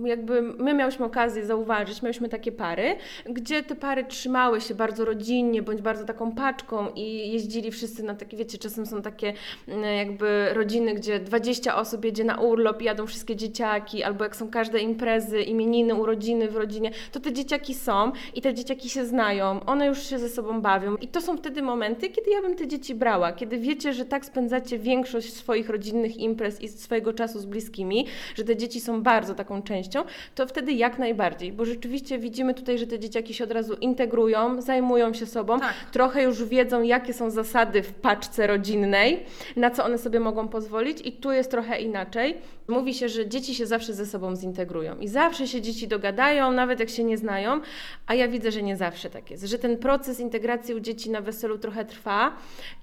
y, 0.05 0.07
jakby 0.07 0.41
my 0.41 0.73
miałyśmy 0.73 1.05
okazję 1.05 1.45
zauważyć, 1.45 2.01
miałyśmy 2.01 2.29
takie 2.29 2.51
pary, 2.51 2.95
gdzie 3.25 3.63
te 3.63 3.75
pary 3.75 4.05
trzymały 4.05 4.61
się 4.61 4.75
bardzo 4.75 5.05
rodzinnie, 5.05 5.61
bądź 5.61 5.81
bardzo 5.81 6.05
taką 6.05 6.31
paczką 6.31 6.89
i 6.95 7.31
jeździli 7.31 7.71
wszyscy 7.71 8.03
na 8.03 8.15
takie, 8.15 8.37
wiecie, 8.37 8.57
czasem 8.57 8.85
są 8.85 9.01
takie 9.01 9.33
y, 9.67 9.95
jakby 9.97 10.49
rodziny, 10.53 10.93
gdzie 10.93 11.19
20 11.19 11.75
osób 11.75 12.05
jedzie 12.05 12.23
na 12.23 12.37
urlop 12.37 12.81
i 12.81 12.85
jadą 12.85 13.07
wszystkie 13.07 13.35
dzieciaki, 13.35 14.03
albo 14.03 14.23
jak 14.23 14.35
są 14.35 14.49
każde 14.49 14.79
imprezy, 14.79 15.41
imieniny, 15.41 15.95
urodziny 15.95 16.47
w 16.47 16.55
rodzinie, 16.55 16.91
to 17.11 17.19
te 17.19 17.33
dzieciaki 17.33 17.73
są 17.73 18.11
i 18.35 18.41
te 18.41 18.53
dzieciaki 18.53 18.89
się 18.89 19.05
znają, 19.05 19.65
one 19.65 19.87
już 19.87 20.03
się 20.03 20.19
ze 20.19 20.29
sobą 20.29 20.61
bawią 20.61 20.95
i 20.95 21.07
to 21.07 21.21
są 21.21 21.37
wtedy 21.37 21.52
wtedy 21.53 21.65
momenty, 21.65 22.09
kiedy 22.09 22.31
ja 22.31 22.41
bym 22.41 22.55
te 22.55 22.67
dzieci 22.67 22.95
brała, 22.95 23.31
kiedy 23.33 23.57
wiecie, 23.57 23.93
że 23.93 24.05
tak 24.05 24.25
spędzacie 24.25 24.79
większość 24.79 25.33
swoich 25.33 25.69
rodzinnych 25.69 26.17
imprez 26.17 26.61
i 26.61 26.69
swojego 26.69 27.13
czasu 27.13 27.39
z 27.39 27.45
bliskimi, 27.45 28.05
że 28.35 28.43
te 28.43 28.55
dzieci 28.55 28.81
są 28.81 29.03
bardzo 29.03 29.35
taką 29.35 29.61
częścią, 29.61 30.03
to 30.35 30.47
wtedy 30.47 30.71
jak 30.73 30.99
najbardziej, 30.99 31.51
bo 31.53 31.65
rzeczywiście 31.65 32.19
widzimy 32.19 32.53
tutaj, 32.53 32.77
że 32.77 32.87
te 32.87 32.99
dzieciaki 32.99 33.33
się 33.33 33.43
od 33.43 33.51
razu 33.51 33.73
integrują, 33.73 34.61
zajmują 34.61 35.13
się 35.13 35.25
sobą, 35.25 35.59
Tak. 35.59 35.73
trochę 35.91 36.23
już 36.23 36.43
wiedzą, 36.43 36.81
jakie 36.81 37.13
są 37.13 37.29
zasady 37.29 37.83
w 37.83 37.93
paczce 37.93 38.47
rodzinnej, 38.47 39.19
na 39.55 39.69
co 39.71 39.85
one 39.85 39.97
sobie 39.97 40.19
mogą 40.19 40.47
pozwolić 40.47 41.01
i 41.05 41.11
tu 41.11 41.31
jest 41.31 41.51
trochę 41.51 41.81
inaczej. 41.81 42.37
Mówi 42.67 42.93
się, 42.93 43.09
że 43.09 43.27
dzieci 43.27 43.55
się 43.55 43.65
zawsze 43.65 43.93
ze 43.93 44.05
sobą 44.05 44.35
zintegrują 44.35 44.99
i 44.99 45.07
zawsze 45.07 45.47
się 45.47 45.61
dzieci 45.61 45.87
dogadają, 45.87 46.51
nawet 46.51 46.79
jak 46.79 46.89
się 46.89 47.03
nie 47.03 47.17
znają, 47.17 47.61
a 48.07 48.13
ja 48.15 48.27
widzę, 48.27 48.51
że 48.51 48.61
nie 48.63 48.77
zawsze 48.77 49.09
tak 49.09 49.31
jest, 49.31 49.43
że 49.43 49.59
ten 49.59 49.77
proces 49.77 50.19
integracji 50.19 50.75
u 50.75 50.79
dzieci 50.79 51.09
na 51.09 51.21
weselu 51.21 51.42
trochę 51.57 51.85
trwa 51.85 52.37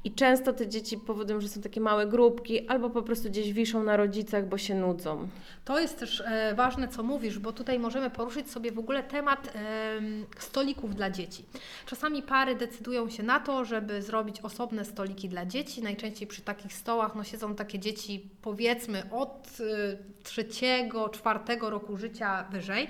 i 0.05 0.13
często 0.13 0.53
te 0.53 0.69
dzieci 0.69 0.99
powodują, 0.99 1.41
że 1.41 1.49
są 1.49 1.61
takie 1.61 1.81
małe 1.81 2.07
grupki 2.07 2.69
albo 2.69 2.91
po 2.91 3.03
prostu 3.03 3.29
gdzieś 3.31 3.53
wiszą 3.53 3.83
na 3.83 3.97
rodzicach, 3.97 4.49
bo 4.49 4.59
się 4.59 4.75
nudzą. 4.75 5.29
To 5.65 5.81
jest 5.81 5.99
też 5.99 6.23
e, 6.27 6.55
ważne, 6.55 6.89
co 6.89 7.03
mówisz, 7.03 7.39
bo 7.39 7.53
tutaj 7.53 7.79
możemy 7.79 8.11
poruszyć 8.11 8.51
sobie 8.51 8.73
w 8.73 8.79
ogóle 8.79 9.03
temat 9.03 9.53
em, 9.55 10.27
stolików 10.39 10.95
dla 10.95 11.11
dzieci. 11.11 11.45
Czasami 11.87 12.23
pary 12.23 12.55
decydują 12.55 13.11
się 13.11 13.23
na 13.23 13.41
to, 13.41 13.65
żeby 13.65 14.03
zrobić 14.03 14.41
osobne 14.41 14.85
stoliki 14.85 15.29
dla 15.29 15.47
dzieci. 15.47 15.83
Najczęściej 15.83 16.29
przy 16.29 16.43
takich 16.43 16.73
stołach 16.73 17.15
no, 17.15 17.25
siedzą 17.25 17.55
takie 17.55 17.79
dzieci, 17.79 18.29
powiedzmy, 18.43 19.03
od 19.11 19.49
e, 19.61 20.23
trzeciego, 20.23 21.09
czwartego 21.09 21.71
roku 21.71 21.97
życia 21.97 22.45
wyżej. 22.51 22.89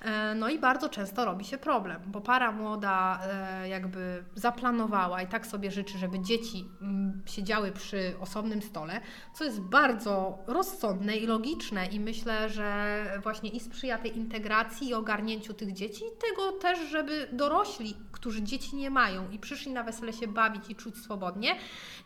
E, 0.00 0.34
No 0.34 0.48
i 0.48 0.58
bardzo 0.58 0.88
często 0.88 1.24
robi 1.24 1.44
się 1.44 1.58
problem, 1.58 2.00
bo 2.06 2.20
para 2.20 2.52
młoda 2.52 3.20
e, 3.22 3.68
jakby 3.68 4.24
zaplanowała 4.34 5.22
i 5.22 5.26
tak 5.26 5.46
sobie 5.46 5.70
życzy, 5.70 5.98
żeby 5.98 6.20
dzieci 6.20 6.68
mm, 6.82 7.22
siedziały 7.26 7.72
przy 7.72 8.14
osobnym 8.20 8.62
stole, 8.62 9.00
co 9.34 9.44
jest 9.44 9.60
bardzo 9.60 10.38
rozsądne 10.46 11.16
i 11.16 11.26
logiczne 11.26 11.86
i 11.86 12.00
myślę, 12.00 12.48
że 12.48 13.04
właśnie 13.22 13.50
i 13.50 13.60
sprzyja 13.60 13.98
tej 13.98 14.16
integracji 14.16 14.88
i 14.88 14.94
ogarnięciu 14.94 15.54
tych 15.54 15.72
dzieci 15.72 16.04
i 16.04 16.28
tego 16.28 16.52
też, 16.52 16.90
żeby 16.90 17.28
dorośli, 17.32 17.96
którzy 18.12 18.42
dzieci 18.42 18.76
nie 18.76 18.90
mają 18.90 19.30
i 19.30 19.38
przyszli 19.38 19.72
na 19.72 19.82
wesele 19.82 20.12
się 20.12 20.26
bawić 20.28 20.70
i 20.70 20.74
czuć 20.76 20.96
swobodnie, 20.96 21.56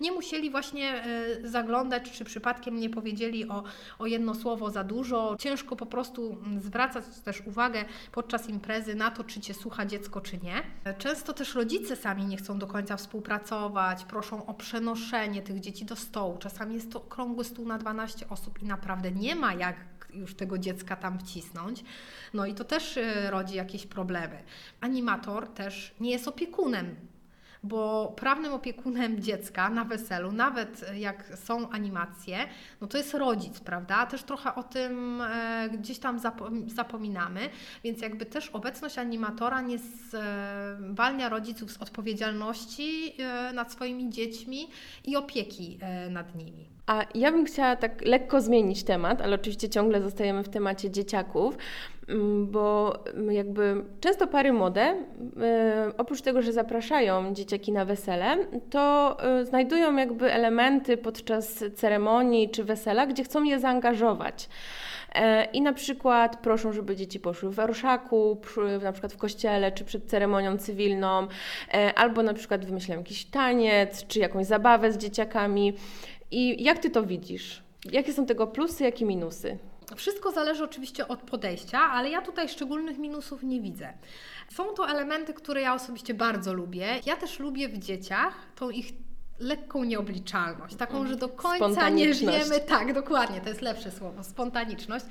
nie 0.00 0.12
musieli 0.12 0.50
właśnie 0.50 1.04
e, 1.04 1.48
zaglądać, 1.48 2.10
czy 2.10 2.24
przypadkiem 2.24 2.76
nie 2.76 2.90
powiedzieli 2.90 3.48
o, 3.48 3.64
o 3.98 4.06
jedno 4.06 4.34
słowo 4.34 4.70
za 4.70 4.84
dużo. 4.84 5.36
Ciężko 5.38 5.76
po 5.76 5.86
prostu 5.86 6.38
mm, 6.46 6.60
zwracać 6.60 7.04
też 7.24 7.40
uwagę 7.46 7.83
podczas 8.12 8.48
imprezy 8.48 8.94
na 8.94 9.10
to, 9.10 9.24
czy 9.24 9.40
Cię 9.40 9.54
słucha 9.54 9.86
dziecko, 9.86 10.20
czy 10.20 10.38
nie. 10.38 10.62
Często 10.98 11.32
też 11.32 11.54
rodzice 11.54 11.96
sami 11.96 12.26
nie 12.26 12.36
chcą 12.36 12.58
do 12.58 12.66
końca 12.66 12.96
współpracować, 12.96 14.04
proszą 14.04 14.46
o 14.46 14.54
przenoszenie 14.54 15.42
tych 15.42 15.60
dzieci 15.60 15.84
do 15.84 15.96
stołu. 15.96 16.38
Czasami 16.38 16.74
jest 16.74 16.92
to 16.92 16.98
okrągły 16.98 17.44
stół 17.44 17.66
na 17.66 17.78
12 17.78 18.28
osób 18.28 18.62
i 18.62 18.64
naprawdę 18.64 19.10
nie 19.10 19.34
ma 19.34 19.54
jak 19.54 19.76
już 20.14 20.34
tego 20.34 20.58
dziecka 20.58 20.96
tam 20.96 21.18
wcisnąć. 21.18 21.84
No 22.34 22.46
i 22.46 22.54
to 22.54 22.64
też 22.64 22.96
y, 22.96 23.30
rodzi 23.30 23.54
jakieś 23.56 23.86
problemy. 23.86 24.42
Animator 24.80 25.48
też 25.48 25.94
nie 26.00 26.10
jest 26.10 26.28
opiekunem 26.28 26.96
bo 27.64 28.12
prawnym 28.16 28.52
opiekunem 28.52 29.22
dziecka 29.22 29.70
na 29.70 29.84
weselu, 29.84 30.32
nawet 30.32 30.84
jak 30.94 31.24
są 31.36 31.70
animacje, 31.70 32.38
no 32.80 32.86
to 32.86 32.98
jest 32.98 33.14
rodzic, 33.14 33.60
prawda? 33.60 34.06
Też 34.06 34.22
trochę 34.22 34.54
o 34.54 34.62
tym 34.62 35.20
e, 35.20 35.68
gdzieś 35.78 35.98
tam 35.98 36.18
zapo- 36.18 36.68
zapominamy, 36.68 37.40
więc 37.84 38.02
jakby 38.02 38.26
też 38.26 38.48
obecność 38.48 38.98
animatora 38.98 39.60
nie 39.60 39.78
zwalnia 39.78 41.28
rodziców 41.28 41.72
z 41.72 41.82
odpowiedzialności 41.82 43.14
e, 43.18 43.52
nad 43.52 43.72
swoimi 43.72 44.10
dziećmi 44.10 44.68
i 45.04 45.16
opieki 45.16 45.78
e, 45.80 46.10
nad 46.10 46.34
nimi. 46.34 46.74
A 46.86 47.04
ja 47.14 47.32
bym 47.32 47.44
chciała 47.44 47.76
tak 47.76 48.02
lekko 48.04 48.40
zmienić 48.40 48.84
temat, 48.84 49.20
ale 49.20 49.34
oczywiście 49.34 49.68
ciągle 49.68 50.02
zostajemy 50.02 50.42
w 50.42 50.48
temacie 50.48 50.90
dzieciaków, 50.90 51.56
bo 52.46 52.98
mm, 53.06 53.32
jakby 53.32 53.84
często 54.00 54.26
pary 54.26 54.52
młode, 54.52 54.94
y, 54.94 55.96
oprócz 55.96 56.22
tego, 56.22 56.42
że 56.42 56.52
zapraszają 56.52 57.34
dzieciaki 57.34 57.72
na 57.72 57.84
wesele, 57.84 58.36
to 58.70 59.16
y, 59.40 59.46
znajdują 59.46 59.96
jakby 59.96 60.32
elementy 60.32 60.96
podczas 60.96 61.64
ceremonii 61.74 62.50
czy 62.50 62.64
wesela, 62.64 63.06
gdzie 63.06 63.24
chcą 63.24 63.44
je 63.44 63.58
zaangażować. 63.58 64.48
E, 65.14 65.44
I 65.44 65.60
na 65.60 65.72
przykład 65.72 66.36
proszą, 66.36 66.72
żeby 66.72 66.96
dzieci 66.96 67.20
poszły 67.20 67.50
w 67.50 67.58
orszaku, 67.58 68.40
na 68.82 68.92
przykład 68.92 69.12
w 69.12 69.16
kościele, 69.16 69.72
czy 69.72 69.84
przed 69.84 70.04
ceremonią 70.04 70.58
cywilną, 70.58 71.26
e, 71.74 71.94
albo 71.94 72.22
na 72.22 72.34
przykład 72.34 72.64
wymyślają 72.64 73.00
jakiś 73.00 73.24
taniec, 73.24 74.06
czy 74.06 74.18
jakąś 74.18 74.46
zabawę 74.46 74.92
z 74.92 74.98
dzieciakami. 74.98 75.72
I 76.30 76.64
jak 76.64 76.78
Ty 76.78 76.90
to 76.90 77.02
widzisz? 77.02 77.62
Jakie 77.92 78.12
są 78.12 78.26
tego 78.26 78.46
plusy, 78.46 78.84
jakie 78.84 79.04
minusy? 79.04 79.58
Wszystko 79.96 80.32
zależy 80.32 80.64
oczywiście 80.64 81.08
od 81.08 81.20
podejścia, 81.22 81.80
ale 81.80 82.10
ja 82.10 82.22
tutaj 82.22 82.48
szczególnych 82.48 82.98
minusów 82.98 83.42
nie 83.42 83.60
widzę. 83.60 83.92
Są 84.52 84.64
to 84.64 84.88
elementy, 84.88 85.34
które 85.34 85.60
ja 85.60 85.74
osobiście 85.74 86.14
bardzo 86.14 86.54
lubię. 86.54 87.00
Ja 87.06 87.16
też 87.16 87.38
lubię 87.38 87.68
w 87.68 87.78
dzieciach 87.78 88.34
tą 88.54 88.70
ich 88.70 88.92
lekką 89.38 89.84
nieobliczalność, 89.84 90.76
taką, 90.76 91.06
że 91.06 91.16
do 91.16 91.28
końca 91.28 91.88
nie 91.88 92.14
wiemy, 92.14 92.60
tak, 92.60 92.92
dokładnie, 92.92 93.40
to 93.40 93.48
jest 93.48 93.60
lepsze 93.60 93.90
słowo, 93.90 94.24
spontaniczność. 94.24 95.04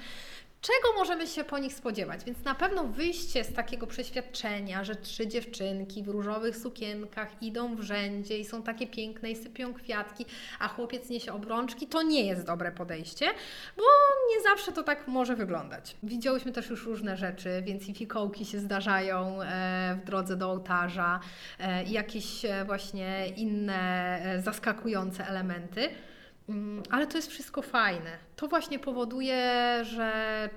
Czego 0.64 1.00
możemy 1.00 1.28
się 1.28 1.44
po 1.44 1.60
nich 1.60 1.74
spodziewać? 1.74 2.24
Więc 2.24 2.44
na 2.44 2.56
pewno 2.56 2.84
wyjście 2.84 3.44
z 3.44 3.54
takiego 3.54 3.88
przeświadczenia, 3.88 4.84
że 4.84 4.96
trzy 4.96 5.28
dziewczynki 5.28 6.04
w 6.04 6.08
różowych 6.08 6.58
sukienkach 6.58 7.30
idą 7.42 7.76
w 7.76 7.82
rzędzie 7.82 8.38
i 8.38 8.46
są 8.46 8.64
takie 8.64 8.88
piękne 8.88 9.32
i 9.32 9.36
sypią 9.36 9.74
kwiatki, 9.74 10.26
a 10.60 10.68
chłopiec 10.68 11.10
niesie 11.10 11.34
obrączki, 11.34 11.88
to 11.88 12.02
nie 12.02 12.26
jest 12.26 12.46
dobre 12.46 12.72
podejście, 12.72 13.26
bo 13.78 13.84
nie 14.36 14.42
zawsze 14.42 14.72
to 14.72 14.84
tak 14.84 15.08
może 15.08 15.36
wyglądać. 15.36 15.96
Widziałyśmy 16.04 16.52
też 16.52 16.70
już 16.70 16.86
różne 16.86 17.18
rzeczy, 17.18 17.62
więc 17.66 17.88
i 17.88 17.94
fikołki 17.94 18.46
się 18.46 18.60
zdarzają 18.60 19.42
e, 19.42 19.98
w 20.02 20.06
drodze 20.06 20.36
do 20.36 20.50
ołtarza 20.50 21.20
e, 21.60 21.84
i 21.84 21.92
jakieś 21.92 22.46
e, 22.46 22.66
właśnie 22.66 23.28
inne 23.28 24.20
zaskakujące 24.44 25.28
elementy. 25.28 25.90
Mm, 26.50 26.84
Ale 26.90 27.08
to 27.08 27.18
jest 27.18 27.30
wszystko 27.30 27.62
fajne. 27.62 28.18
To 28.36 28.48
właśnie 28.48 28.80
powoduje, 28.80 29.80
że 29.84 30.50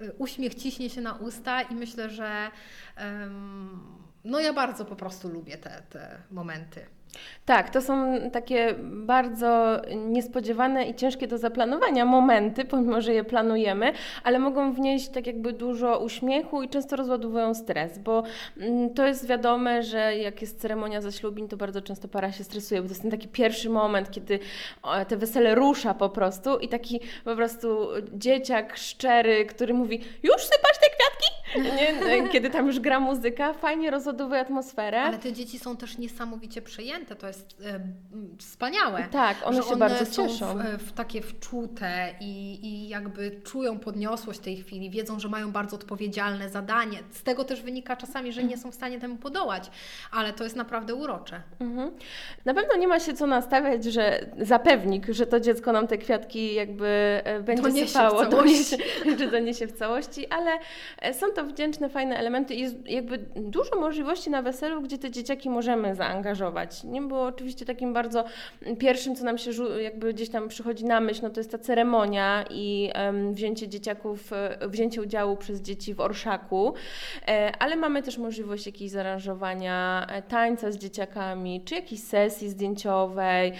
mm, 0.00 0.12
uśmiech 0.18 0.54
ciśnie 0.54 0.90
się 0.90 1.00
na 1.00 1.12
usta 1.14 1.62
i 1.62 1.74
myślę, 1.74 2.10
że 2.10 2.50
no 4.24 4.40
ja 4.40 4.52
bardzo 4.52 4.84
po 4.84 4.96
prostu 4.96 5.28
lubię 5.28 5.58
te, 5.58 5.82
te 5.90 6.22
momenty. 6.30 6.86
Tak, 7.44 7.70
to 7.70 7.82
są 7.82 8.14
takie 8.32 8.74
bardzo 8.82 9.82
niespodziewane 10.06 10.84
i 10.84 10.94
ciężkie 10.94 11.26
do 11.26 11.38
zaplanowania 11.38 12.04
momenty, 12.04 12.64
pomimo 12.64 13.00
że 13.00 13.14
je 13.14 13.24
planujemy, 13.24 13.92
ale 14.24 14.38
mogą 14.38 14.72
wnieść 14.72 15.08
tak 15.08 15.26
jakby 15.26 15.52
dużo 15.52 15.98
uśmiechu 15.98 16.62
i 16.62 16.68
często 16.68 16.96
rozładowują 16.96 17.54
stres, 17.54 17.98
bo 17.98 18.22
mm, 18.56 18.94
to 18.94 19.06
jest 19.06 19.26
wiadome, 19.26 19.82
że 19.82 20.16
jak 20.16 20.40
jest 20.40 20.60
ceremonia 20.60 21.00
zaślubin, 21.00 21.48
to 21.48 21.56
bardzo 21.56 21.82
często 21.82 22.08
para 22.08 22.32
się 22.32 22.44
stresuje, 22.44 22.82
bo 22.82 22.88
to 22.88 22.92
jest 22.92 23.02
ten 23.02 23.10
taki 23.10 23.28
pierwszy 23.28 23.70
moment, 23.70 24.10
kiedy 24.10 24.38
te 25.08 25.16
wesele 25.16 25.54
rusza 25.54 25.94
po 25.94 26.08
prostu 26.08 26.58
i 26.58 26.68
taki 26.68 27.00
po 27.24 27.36
prostu 27.36 27.88
dzieciak 28.12 28.76
szczery, 28.76 29.46
który 29.46 29.74
mówi 29.74 30.00
już 30.22 30.42
sypać 30.42 30.78
te? 30.80 30.85
Nie? 31.62 32.28
Kiedy 32.28 32.50
tam 32.50 32.66
już 32.66 32.80
gra 32.80 33.00
muzyka, 33.00 33.52
fajnie 33.52 33.90
rozładowuje 33.90 34.40
atmosferę. 34.40 35.00
Ale 35.00 35.18
te 35.18 35.32
dzieci 35.32 35.58
są 35.58 35.76
też 35.76 35.98
niesamowicie 35.98 36.62
przejęte, 36.62 37.16
to 37.16 37.26
jest 37.26 37.56
m, 37.64 37.94
wspaniałe. 38.38 39.08
Tak, 39.10 39.36
one 39.44 39.62
się 39.62 39.76
bardzo 39.76 40.06
są 40.06 40.28
cieszą. 40.28 40.58
W, 40.58 40.60
e, 40.60 40.78
w 40.78 40.92
takie 40.92 41.22
wczute 41.22 42.14
i, 42.20 42.58
i 42.66 42.88
jakby 42.88 43.40
czują 43.44 43.78
podniosłość 43.78 44.40
tej 44.40 44.56
chwili, 44.56 44.90
wiedzą, 44.90 45.20
że 45.20 45.28
mają 45.28 45.52
bardzo 45.52 45.76
odpowiedzialne 45.76 46.48
zadanie. 46.48 46.98
Z 47.10 47.22
tego 47.22 47.44
też 47.44 47.62
wynika 47.62 47.96
czasami, 47.96 48.32
że 48.32 48.44
nie 48.44 48.58
są 48.58 48.70
w 48.70 48.74
stanie 48.74 49.00
temu 49.00 49.16
podołać, 49.16 49.70
ale 50.10 50.32
to 50.32 50.44
jest 50.44 50.56
naprawdę 50.56 50.94
urocze. 50.94 51.42
Mhm. 51.60 51.90
Na 52.44 52.54
pewno 52.54 52.76
nie 52.76 52.88
ma 52.88 53.00
się 53.00 53.14
co 53.14 53.26
nastawiać, 53.26 53.84
że 53.84 54.26
zapewnik, 54.38 55.06
że 55.08 55.26
to 55.26 55.40
dziecko 55.40 55.72
nam 55.72 55.86
te 55.86 55.98
kwiatki 55.98 56.54
jakby 56.54 56.86
e, 57.24 57.40
będzie 57.40 57.62
Doniesie 57.62 57.88
sypało, 57.88 58.26
doniesie, 58.40 58.76
że 59.18 59.30
doniesie 59.30 59.66
w 59.66 59.72
całości, 59.72 60.26
ale 60.28 60.50
e, 60.98 61.14
są 61.14 61.26
to 61.30 61.45
wdzięczne, 61.46 61.88
fajne 61.88 62.16
elementy 62.16 62.54
i 62.54 62.60
jest 62.60 62.88
jakby 62.88 63.18
dużo 63.36 63.76
możliwości 63.80 64.30
na 64.30 64.42
weselu, 64.42 64.82
gdzie 64.82 64.98
te 64.98 65.10
dzieciaki 65.10 65.50
możemy 65.50 65.94
zaangażować. 65.94 66.84
Nie 66.84 67.02
było 67.02 67.22
oczywiście 67.22 67.64
takim 67.64 67.92
bardzo 67.92 68.24
pierwszym, 68.78 69.16
co 69.16 69.24
nam 69.24 69.38
się 69.38 69.50
jakby 69.80 70.14
gdzieś 70.14 70.28
tam 70.28 70.48
przychodzi 70.48 70.84
na 70.84 71.00
myśl, 71.00 71.20
no 71.22 71.30
to 71.30 71.40
jest 71.40 71.50
ta 71.50 71.58
ceremonia 71.58 72.44
i 72.50 72.90
wzięcie 73.32 73.68
dzieciaków, 73.68 74.32
e, 74.32 74.68
wzięcie 74.68 75.02
udziału 75.02 75.36
przez 75.36 75.62
dzieci 75.62 75.94
w 75.94 76.00
orszaku, 76.00 76.74
e, 77.28 77.52
ale 77.58 77.76
mamy 77.76 78.02
też 78.02 78.18
możliwość 78.18 78.66
jakiejś 78.66 78.90
zaaranżowania 78.90 80.06
e, 80.10 80.22
tańca 80.22 80.70
z 80.70 80.76
dzieciakami, 80.76 81.62
czy 81.64 81.74
jakiejś 81.74 82.00
sesji 82.00 82.48
zdjęciowej. 82.48 83.52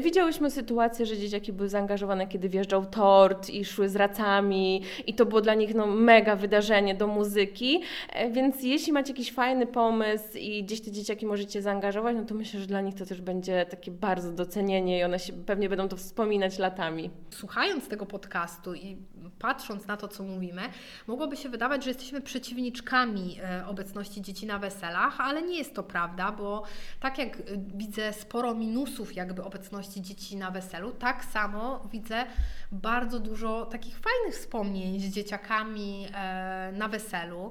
Widziałyśmy 0.00 0.50
sytuację, 0.50 1.06
że 1.06 1.18
dzieciaki 1.18 1.52
były 1.52 1.68
zaangażowane, 1.68 2.26
kiedy 2.26 2.48
wjeżdżał 2.48 2.86
tort 2.86 3.50
i 3.50 3.64
szły 3.64 3.88
z 3.88 3.96
racami 3.96 4.82
i 5.06 5.14
to 5.14 5.26
było 5.26 5.40
dla 5.40 5.54
nich 5.54 5.74
no, 5.74 5.86
mega 5.86 6.36
wydarzenie 6.36 6.94
do 6.94 7.06
muzyki, 7.06 7.31
muzyki, 7.32 7.80
e, 8.08 8.30
więc 8.30 8.62
jeśli 8.62 8.92
macie 8.92 9.12
jakiś 9.12 9.32
fajny 9.32 9.66
pomysł 9.66 10.38
i 10.38 10.64
gdzieś 10.64 10.80
te 10.80 10.90
dzieciaki 10.90 11.26
możecie 11.26 11.62
zaangażować, 11.62 12.16
no 12.16 12.24
to 12.24 12.34
myślę, 12.34 12.60
że 12.60 12.66
dla 12.66 12.80
nich 12.80 12.94
to 12.94 13.06
też 13.06 13.20
będzie 13.20 13.66
takie 13.70 13.90
bardzo 13.90 14.32
docenienie 14.32 14.98
i 14.98 15.04
one 15.04 15.18
się 15.18 15.32
pewnie 15.32 15.68
będą 15.68 15.88
to 15.88 15.96
wspominać 15.96 16.58
latami. 16.58 17.10
Słuchając 17.30 17.88
tego 17.88 18.06
podcastu 18.06 18.74
i 18.74 18.96
patrząc 19.38 19.86
na 19.86 19.96
to, 19.96 20.08
co 20.08 20.22
mówimy, 20.22 20.62
mogłoby 21.06 21.36
się 21.36 21.48
wydawać, 21.48 21.84
że 21.84 21.90
jesteśmy 21.90 22.20
przeciwniczkami 22.20 23.38
e, 23.42 23.66
obecności 23.66 24.22
dzieci 24.22 24.46
na 24.46 24.58
weselach, 24.58 25.20
ale 25.20 25.42
nie 25.42 25.58
jest 25.58 25.74
to 25.74 25.82
prawda, 25.82 26.32
bo 26.32 26.62
tak 27.00 27.18
jak 27.18 27.36
e, 27.36 27.40
widzę 27.74 28.12
sporo 28.12 28.54
minusów 28.54 29.16
jakby 29.16 29.44
obecności 29.44 30.02
dzieci 30.02 30.36
na 30.36 30.50
weselu, 30.50 30.92
tak 30.92 31.24
samo 31.24 31.88
widzę 31.92 32.26
bardzo 32.72 33.20
dużo 33.20 33.66
takich 33.66 33.98
fajnych 33.98 34.34
wspomnień 34.34 35.00
z 35.00 35.04
dzieciakami 35.04 36.06
e, 36.14 36.72
na 36.72 36.88
weselu. 36.88 37.50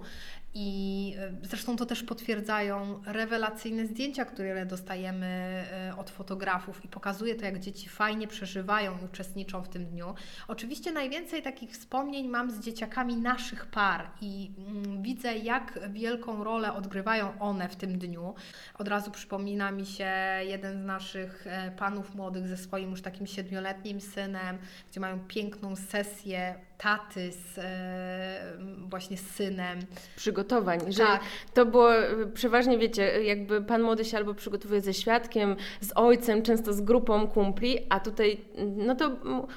I 0.53 1.15
e, 1.17 1.47
zresztą 1.47 1.75
to 1.75 1.85
też 1.85 2.03
potwierdzają 2.03 3.01
rewelacyjne 3.05 3.87
zdjęcia, 3.87 4.25
które 4.25 4.65
dostajemy 4.65 5.25
e, 5.71 5.93
od 5.97 6.09
fotografów 6.09 6.85
i 6.85 6.87
pokazuje 6.87 7.35
to, 7.35 7.45
jak 7.45 7.59
dzieci 7.59 7.89
fajnie 7.89 8.27
przeżywają 8.27 8.97
i 9.01 9.05
uczestniczą 9.05 9.63
w 9.63 9.69
tym 9.69 9.85
dniu. 9.85 10.15
Oczywiście 10.47 10.91
najwięcej 10.91 11.41
takich 11.41 11.71
wspomnień 11.71 12.27
mam 12.27 12.51
z 12.51 12.59
dzieciakami 12.59 13.17
naszych 13.17 13.65
par 13.65 14.11
i 14.21 14.51
mm, 14.57 15.01
widzę, 15.01 15.37
jak 15.37 15.79
wielką 15.91 16.43
rolę 16.43 16.73
odgrywają 16.73 17.39
one 17.39 17.69
w 17.69 17.75
tym 17.75 17.97
dniu. 17.97 18.33
Od 18.77 18.87
razu 18.87 19.11
przypomina 19.11 19.71
mi 19.71 19.85
się 19.85 20.11
jeden 20.41 20.81
z 20.81 20.85
naszych 20.85 21.47
e, 21.47 21.71
panów 21.71 22.15
młodych 22.15 22.47
ze 22.47 22.57
swoim 22.57 22.91
już 22.91 23.01
takim 23.01 23.27
siedmioletnim 23.27 24.01
synem, 24.01 24.57
gdzie 24.89 24.99
mają 24.99 25.19
piękną 25.19 25.75
sesję 25.75 26.55
taty 26.81 27.31
z 27.31 27.57
e, 27.57 28.57
właśnie 28.89 29.17
z 29.17 29.29
synem. 29.29 29.79
Przygotowań, 30.15 30.79
że 30.87 31.03
tak. 31.03 31.21
to 31.53 31.65
było 31.65 31.89
przeważnie, 32.33 32.77
wiecie, 32.77 33.23
jakby 33.23 33.61
pan 33.61 33.81
młody 33.81 34.05
się 34.05 34.17
albo 34.17 34.33
przygotowuje 34.33 34.81
ze 34.81 34.93
świadkiem, 34.93 35.55
z 35.81 35.91
ojcem, 35.95 36.41
często 36.41 36.73
z 36.73 36.81
grupą 36.81 37.27
kumpli, 37.27 37.77
a 37.89 37.99
tutaj, 37.99 38.41
no 38.75 38.95
to 38.95 39.11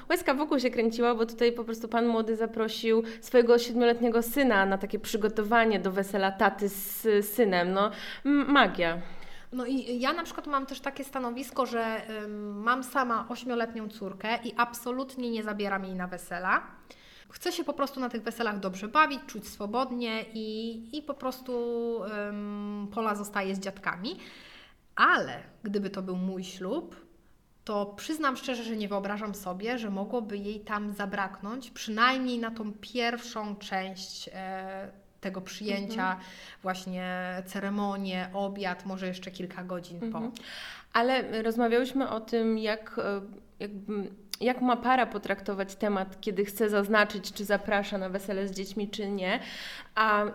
łezka 0.09 0.33
wokół 0.33 0.59
się 0.59 0.69
kręciła, 0.69 1.15
bo 1.15 1.25
tutaj 1.25 1.51
po 1.51 1.63
prostu 1.63 1.87
pan 1.87 2.07
młody 2.07 2.35
zaprosił 2.35 3.03
swojego 3.21 3.59
siedmioletniego 3.59 4.21
syna 4.21 4.65
na 4.65 4.77
takie 4.77 4.99
przygotowanie 4.99 5.79
do 5.79 5.91
wesela 5.91 6.31
taty 6.31 6.69
z 6.69 7.07
synem. 7.25 7.73
No, 7.73 7.91
magia. 8.47 9.01
No 9.51 9.65
i 9.65 9.99
ja 9.99 10.13
na 10.13 10.23
przykład 10.23 10.47
mam 10.47 10.65
też 10.65 10.79
takie 10.79 11.03
stanowisko, 11.03 11.65
że 11.65 12.01
mam 12.53 12.83
sama 12.83 13.25
ośmioletnią 13.29 13.89
córkę 13.89 14.39
i 14.43 14.53
absolutnie 14.57 15.31
nie 15.31 15.43
zabieram 15.43 15.85
jej 15.85 15.95
na 15.95 16.07
wesela. 16.07 16.63
Chcę 17.29 17.51
się 17.51 17.63
po 17.63 17.73
prostu 17.73 17.99
na 17.99 18.09
tych 18.09 18.23
weselach 18.23 18.59
dobrze 18.59 18.87
bawić, 18.87 19.19
czuć 19.27 19.47
swobodnie 19.47 20.25
i, 20.33 20.97
i 20.97 21.01
po 21.01 21.13
prostu 21.13 21.53
um, 21.97 22.87
Pola 22.93 23.15
zostaje 23.15 23.55
z 23.55 23.59
dziadkami. 23.59 24.19
Ale 24.95 25.43
gdyby 25.63 25.89
to 25.89 26.01
był 26.01 26.15
mój 26.15 26.43
ślub, 26.43 27.05
to 27.63 27.85
przyznam 27.85 28.37
szczerze, 28.37 28.63
że 28.63 28.75
nie 28.75 28.87
wyobrażam 28.87 29.35
sobie, 29.35 29.77
że 29.77 29.89
mogłoby 29.89 30.37
jej 30.37 30.59
tam 30.59 30.93
zabraknąć, 30.93 31.71
przynajmniej 31.71 32.39
na 32.39 32.51
tą 32.51 32.73
pierwszą 32.73 33.55
część 33.55 34.29
e, 34.33 34.91
tego 35.21 35.41
przyjęcia, 35.41 36.11
mhm. 36.11 36.19
właśnie 36.61 37.43
ceremonię, 37.45 38.29
obiad, 38.33 38.85
może 38.85 39.07
jeszcze 39.07 39.31
kilka 39.31 39.63
godzin 39.63 40.03
mhm. 40.03 40.31
po. 40.31 40.37
Ale 40.93 41.43
rozmawiałyśmy 41.43 42.09
o 42.09 42.19
tym, 42.19 42.57
jak 42.57 42.99
e, 42.99 43.21
jakby 43.59 44.11
jak 44.41 44.61
ma 44.61 44.75
para 44.75 45.05
potraktować 45.05 45.75
temat, 45.75 46.21
kiedy 46.21 46.45
chce 46.45 46.69
zaznaczyć, 46.69 47.33
czy 47.33 47.45
zaprasza 47.45 47.97
na 47.97 48.09
wesele 48.09 48.47
z 48.47 48.51
dziećmi, 48.51 48.89
czy 48.89 49.09
nie. 49.09 49.39
A 49.95 50.25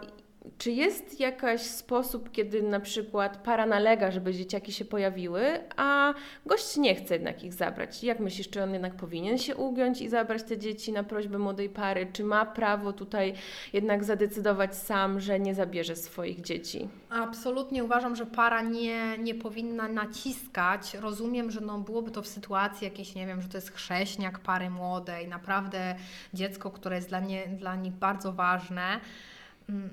czy 0.59 0.71
jest 0.71 1.21
jakiś 1.21 1.61
sposób, 1.61 2.31
kiedy 2.31 2.63
na 2.63 2.81
przykład 2.81 3.37
para 3.37 3.67
nalega, 3.67 4.11
żeby 4.11 4.35
dzieciaki 4.35 4.73
się 4.73 4.85
pojawiły, 4.85 5.43
a 5.77 6.15
gość 6.47 6.77
nie 6.77 6.95
chce 6.95 7.15
jednak 7.15 7.45
ich 7.45 7.53
zabrać? 7.53 8.05
Jak 8.05 8.21
myślisz, 8.21 8.51
czy 8.51 8.63
on 8.63 8.73
jednak 8.73 8.95
powinien 8.95 9.39
się 9.39 9.57
ugiąć 9.57 10.01
i 10.01 10.09
zabrać 10.09 10.43
te 10.43 10.59
dzieci 10.59 10.93
na 10.93 11.05
prośbę 11.05 11.39
młodej 11.39 11.69
pary? 11.69 12.07
Czy 12.13 12.25
ma 12.25 12.47
prawo 12.47 12.93
tutaj 12.93 13.35
jednak 13.73 14.05
zadecydować 14.05 14.77
sam, 14.77 15.21
że 15.21 15.41
nie 15.41 15.55
zabierze 15.55 15.97
swoich 15.97 16.41
dzieci? 16.41 16.89
Absolutnie 17.11 17.85
uważam, 17.85 18.17
że 18.17 18.27
para 18.27 18.63
nie, 18.63 19.19
nie 19.19 19.35
powinna 19.35 19.89
naciskać. 19.89 20.95
Rozumiem, 20.95 21.51
że 21.51 21.61
no 21.61 21.79
byłoby 21.79 22.11
to 22.11 22.23
w 22.23 22.27
sytuacji 22.27 22.85
jakiejś, 22.85 23.15
nie 23.15 23.27
wiem, 23.27 23.43
że 23.43 23.49
to 23.49 23.57
jest 23.57 23.73
chrześniak 23.73 24.39
pary 24.39 24.71
młodej, 24.71 25.29
naprawdę 25.29 25.95
dziecko, 26.35 26.71
które 26.71 26.97
jest 26.97 27.09
dla, 27.09 27.21
nie, 27.21 27.47
dla 27.47 27.77
nich 27.77 27.93
bardzo 27.93 28.33
ważne 28.33 29.01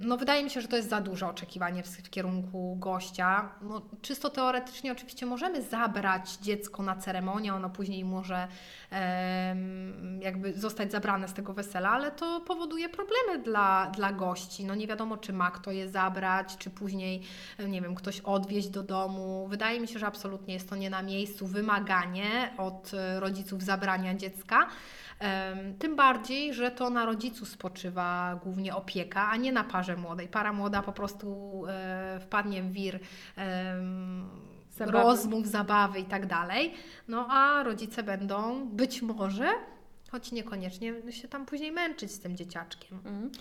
no 0.01 0.17
wydaje 0.17 0.43
mi 0.43 0.49
się, 0.49 0.61
że 0.61 0.67
to 0.67 0.75
jest 0.75 0.89
za 0.89 1.01
duże 1.01 1.27
oczekiwanie 1.27 1.83
w, 1.83 1.87
w 1.87 2.09
kierunku 2.09 2.75
gościa. 2.79 3.49
No, 3.61 3.81
czysto 4.01 4.29
teoretycznie 4.29 4.91
oczywiście 4.91 5.25
możemy 5.25 5.61
zabrać 5.61 6.37
dziecko 6.37 6.83
na 6.83 6.95
ceremonię, 6.95 7.53
ono 7.53 7.69
później 7.69 8.05
może 8.05 8.47
jakby 10.21 10.53
zostać 10.53 10.91
zabrane 10.91 11.27
z 11.27 11.33
tego 11.33 11.53
wesela, 11.53 11.89
ale 11.89 12.11
to 12.11 12.41
powoduje 12.41 12.89
problemy 12.89 13.43
dla, 13.43 13.91
dla 13.95 14.13
gości. 14.13 14.65
No 14.65 14.75
nie 14.75 14.87
wiadomo, 14.87 15.17
czy 15.17 15.33
ma 15.33 15.51
kto 15.51 15.71
je 15.71 15.89
zabrać, 15.89 16.57
czy 16.57 16.69
później, 16.69 17.21
nie 17.67 17.81
wiem, 17.81 17.95
ktoś 17.95 18.19
odwieźć 18.19 18.69
do 18.69 18.83
domu. 18.83 19.47
Wydaje 19.47 19.79
mi 19.79 19.87
się, 19.87 19.99
że 19.99 20.07
absolutnie 20.07 20.53
jest 20.53 20.69
to 20.69 20.75
nie 20.75 20.89
na 20.89 21.01
miejscu 21.01 21.47
wymaganie 21.47 22.53
od 22.57 22.93
e, 22.93 23.19
rodziców 23.19 23.63
zabrania 23.63 24.15
dziecka. 24.15 24.67
Tym 25.79 25.95
bardziej, 25.95 26.53
że 26.53 26.71
to 26.71 26.89
na 26.89 27.05
rodzicu 27.05 27.45
spoczywa 27.45 28.39
głównie 28.43 28.75
opieka, 28.75 29.29
a 29.29 29.35
nie 29.35 29.51
na 29.51 29.63
parze 29.67 29.95
młodej. 29.95 30.27
Para 30.27 30.53
młoda 30.53 30.81
po 30.81 30.93
prostu 30.93 31.63
e, 31.67 32.19
wpadnie 32.19 32.63
w 32.63 32.71
wir 32.71 32.99
zabawy. 34.77 34.97
rozmów, 34.97 35.47
zabawy 35.47 35.99
i 35.99 36.05
tak 36.05 36.25
dalej. 36.25 36.73
No 37.07 37.27
a 37.29 37.63
rodzice 37.63 38.03
będą 38.03 38.67
być 38.69 39.01
może, 39.01 39.49
choć 40.11 40.31
niekoniecznie, 40.31 40.93
się 41.11 41.27
tam 41.27 41.45
później 41.45 41.71
męczyć 41.71 42.11
z 42.11 42.19
tym 42.19 42.37
dzieciaczkiem. 42.37 42.97
Mhm. 42.97 43.31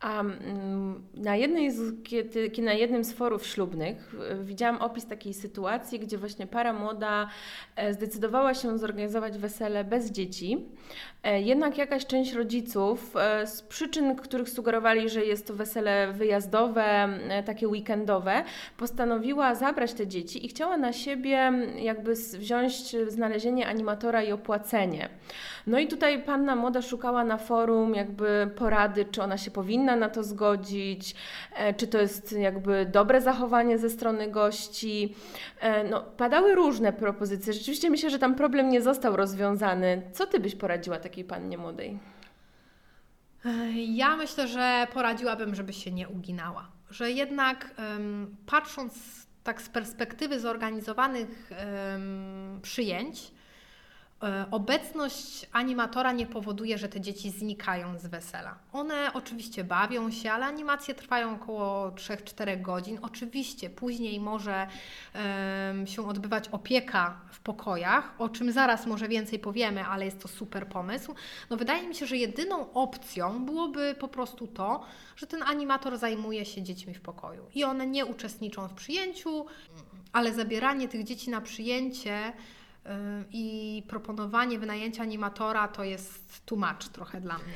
A 0.00 0.20
mm, 0.20 1.06
na, 1.14 1.36
jednej 1.36 1.70
z, 1.70 2.02
kiedy, 2.02 2.62
na 2.62 2.72
jednym 2.72 3.04
z 3.04 3.12
forów 3.12 3.46
ślubnych 3.46 4.14
e, 4.30 4.44
widziałam 4.44 4.76
opis 4.76 5.06
takiej 5.06 5.34
sytuacji, 5.34 6.00
gdzie 6.00 6.18
właśnie 6.18 6.46
para 6.46 6.72
młoda 6.72 7.28
e, 7.76 7.94
zdecydowała 7.94 8.54
się 8.54 8.78
zorganizować 8.78 9.38
wesele 9.38 9.84
bez 9.84 10.10
dzieci. 10.10 10.68
E, 11.24 11.40
jednak 11.40 11.78
jakaś 11.78 12.06
część 12.06 12.32
rodziców 12.32 13.14
z 13.44 13.62
przyczyn, 13.62 14.16
których 14.16 14.50
sugerowali, 14.50 15.08
że 15.08 15.24
jest 15.24 15.46
to 15.46 15.54
wesele 15.54 16.12
wyjazdowe, 16.12 17.08
takie 17.46 17.68
weekendowe, 17.68 18.44
postanowiła 18.76 19.54
zabrać 19.54 19.92
te 19.92 20.06
dzieci 20.06 20.46
i 20.46 20.48
chciała 20.48 20.76
na 20.76 20.92
siebie 20.92 21.52
jakby 21.76 22.14
wziąć 22.14 22.96
znalezienie 23.08 23.66
animatora 23.66 24.22
i 24.22 24.32
opłacenie. 24.32 25.08
No 25.66 25.78
i 25.78 25.86
tutaj 25.86 26.22
panna 26.22 26.56
młoda 26.56 26.82
szukała 26.82 27.24
na 27.24 27.36
forum 27.36 27.94
jakby 27.94 28.50
porady, 28.56 29.04
czy 29.04 29.22
ona 29.22 29.38
się 29.38 29.50
powinna 29.50 29.96
na 29.96 30.08
to 30.08 30.24
zgodzić, 30.24 31.14
e, 31.56 31.74
czy 31.74 31.86
to 31.86 31.98
jest 31.98 32.32
jakby 32.32 32.86
dobre 32.92 33.20
zachowanie 33.20 33.78
ze 33.78 33.90
strony 33.90 34.30
gości. 34.30 35.14
E, 35.60 35.84
no, 35.84 36.00
padały 36.16 36.54
różne 36.54 36.92
propozycje. 36.92 37.52
Rzeczywiście 37.52 37.90
myślę, 37.90 38.10
że 38.10 38.18
tam 38.18 38.34
problem 38.34 38.68
nie 38.68 38.82
został 38.82 39.16
rozwiązany. 39.16 40.02
Co 40.12 40.26
ty 40.26 40.40
byś 40.40 40.54
poradziła 40.54 40.98
takiej 40.98 41.13
pannie 41.22 41.58
młodej? 41.58 41.98
Ja 43.86 44.16
myślę, 44.16 44.48
że 44.48 44.86
poradziłabym, 44.92 45.54
żeby 45.54 45.72
się 45.72 45.92
nie 45.92 46.08
uginała. 46.08 46.68
Że 46.90 47.10
jednak 47.10 47.74
patrząc 48.46 48.94
tak 49.44 49.62
z 49.62 49.68
perspektywy 49.68 50.40
zorganizowanych 50.40 51.50
przyjęć, 52.62 53.32
obecność 54.50 55.46
animatora 55.52 56.12
nie 56.12 56.26
powoduje, 56.26 56.78
że 56.78 56.88
te 56.88 57.00
dzieci 57.00 57.30
znikają 57.30 57.98
z 57.98 58.06
wesela. 58.06 58.58
One 58.72 59.12
oczywiście 59.12 59.64
bawią 59.64 60.10
się, 60.10 60.32
ale 60.32 60.46
animacje 60.46 60.94
trwają 60.94 61.34
około 61.34 61.90
3-4 61.90 62.60
godzin. 62.62 62.98
Oczywiście 63.02 63.70
później 63.70 64.20
może 64.20 64.66
um, 65.14 65.86
się 65.86 66.08
odbywać 66.08 66.48
opieka 66.48 67.20
w 67.30 67.40
pokojach, 67.40 68.14
o 68.18 68.28
czym 68.28 68.52
zaraz 68.52 68.86
może 68.86 69.08
więcej 69.08 69.38
powiemy, 69.38 69.84
ale 69.84 70.04
jest 70.04 70.22
to 70.22 70.28
super 70.28 70.68
pomysł. 70.68 71.14
No 71.50 71.56
wydaje 71.56 71.88
mi 71.88 71.94
się, 71.94 72.06
że 72.06 72.16
jedyną 72.16 72.72
opcją 72.72 73.44
byłoby 73.44 73.94
po 74.00 74.08
prostu 74.08 74.46
to, 74.46 74.84
że 75.16 75.26
ten 75.26 75.42
animator 75.42 75.98
zajmuje 75.98 76.44
się 76.44 76.62
dziećmi 76.62 76.94
w 76.94 77.00
pokoju 77.00 77.46
i 77.54 77.64
one 77.64 77.86
nie 77.86 78.06
uczestniczą 78.06 78.68
w 78.68 78.74
przyjęciu, 78.74 79.46
ale 80.12 80.32
zabieranie 80.32 80.88
tych 80.88 81.04
dzieci 81.04 81.30
na 81.30 81.40
przyjęcie 81.40 82.32
i 83.30 83.82
proponowanie 83.88 84.58
wynajęcia 84.58 85.02
animatora 85.02 85.68
to 85.68 85.84
jest 85.84 86.46
tłumacz 86.46 86.88
trochę 86.88 87.20
dla 87.20 87.34
mnie. 87.38 87.54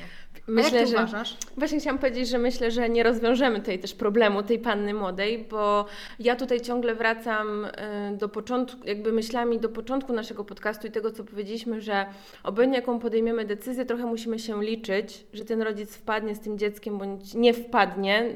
Myślę, 0.49 0.79
jak 0.79 0.87
że 0.87 0.95
uważasz? 0.95 1.37
Właśnie 1.57 1.79
chciałam 1.79 1.99
powiedzieć, 1.99 2.29
że 2.29 2.37
myślę, 2.37 2.71
że 2.71 2.89
nie 2.89 3.03
rozwiążemy 3.03 3.59
tutaj 3.59 3.79
też 3.79 3.93
problemu 3.93 4.43
tej 4.43 4.59
panny 4.59 4.93
młodej, 4.93 5.45
bo 5.49 5.85
ja 6.19 6.35
tutaj 6.35 6.61
ciągle 6.61 6.95
wracam 6.95 7.65
y, 7.65 7.69
do 8.17 8.29
początku, 8.29 8.87
jakby 8.87 9.11
myślami 9.11 9.59
do 9.59 9.69
początku 9.69 10.13
naszego 10.13 10.43
podcastu 10.43 10.87
i 10.87 10.91
tego, 10.91 11.11
co 11.11 11.23
powiedzieliśmy, 11.23 11.81
że 11.81 12.05
obojętnie 12.43 12.79
jaką 12.79 12.99
podejmiemy 12.99 13.45
decyzję, 13.45 13.85
trochę 13.85 14.05
musimy 14.05 14.39
się 14.39 14.63
liczyć, 14.63 15.25
że 15.33 15.45
ten 15.45 15.61
rodzic 15.61 15.95
wpadnie 15.95 16.35
z 16.35 16.39
tym 16.39 16.57
dzieckiem 16.57 16.97
bądź 16.97 17.33
nie 17.33 17.53
wpadnie. 17.53 18.33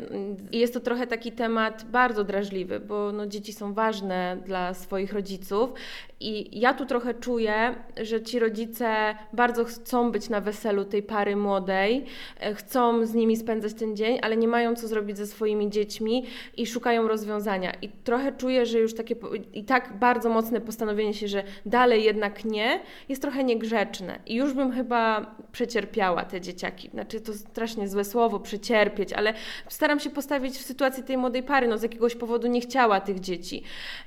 I 0.52 0.60
jest 0.60 0.73
to 0.73 0.80
trochę 0.80 1.08
taki 1.08 1.32
temat 1.32 1.86
bardzo 1.91 2.23
drażliwy, 2.23 2.80
bo 2.80 3.12
no, 3.12 3.28
dzieci 3.28 3.54
są 3.54 3.73
ważne 3.73 4.38
dla 4.45 4.73
swoich 4.73 5.13
rodziców 5.13 5.73
i 6.19 6.60
ja 6.60 6.73
tu 6.73 6.86
trochę 6.86 7.13
czuję, 7.13 7.76
że 8.02 8.21
ci 8.21 8.39
rodzice 8.39 9.15
bardzo 9.34 9.65
chcą 9.65 10.12
być 10.12 10.30
na 10.30 10.41
weselu 10.41 10.86
tej 10.86 11.04
pary 11.04 11.36
młodej, 11.36 12.03
e, 12.39 12.54
chcą 12.54 13.06
z 13.06 13.13
nimi 13.13 13.38
spędzać 13.38 13.74
ten 13.74 13.96
dzień, 13.96 14.20
ale 14.22 14.38
nie 14.38 14.48
mają 14.48 14.76
co 14.76 14.88
zrobić 14.88 15.18
ze 15.18 15.28
swoimi 15.28 15.70
dziećmi 15.70 16.26
i 16.58 16.66
szukają 16.66 17.08
rozwiązania. 17.08 17.72
I 17.82 17.89
trochę 17.89 18.32
czuję, 18.32 18.66
że 18.66 18.80
już 18.80 18.94
takie 18.94 19.16
i 19.54 19.63
tak 19.63 20.00
bardzo 20.00 20.30
mocne 20.30 20.62
postanowienie 20.62 21.13
się, 21.13 21.28
że 21.28 21.44
dalej 21.66 22.04
jednak 22.04 22.46
nie, 22.46 22.82
jest 23.10 23.22
trochę 23.22 23.44
niegrzeczne. 23.44 24.20
I 24.26 24.36
już 24.36 24.54
bym 24.54 24.72
chyba 24.72 25.36
przecierpiała 25.52 26.26
te 26.26 26.42
dzieciaki. 26.42 26.89
Znaczy 26.89 27.22
to 27.22 27.34
strasznie 27.34 27.88
złe 27.88 28.06
słowo, 28.06 28.39
przecierpieć, 28.39 29.13
ale 29.13 29.34
staram 29.68 30.00
się 30.00 30.10
postawić 30.10 30.54
w 30.54 30.62
sytuacji 30.62 31.04
tej 31.04 31.18
młodej 31.18 31.44
pary, 31.44 31.68
no 31.68 31.78
z 31.78 31.84
jakiegoś 31.84 32.16
powodu 32.16 32.48
nie 32.48 32.62
chciała 32.62 33.02
tych 33.02 33.20
dzieci. 33.20 33.63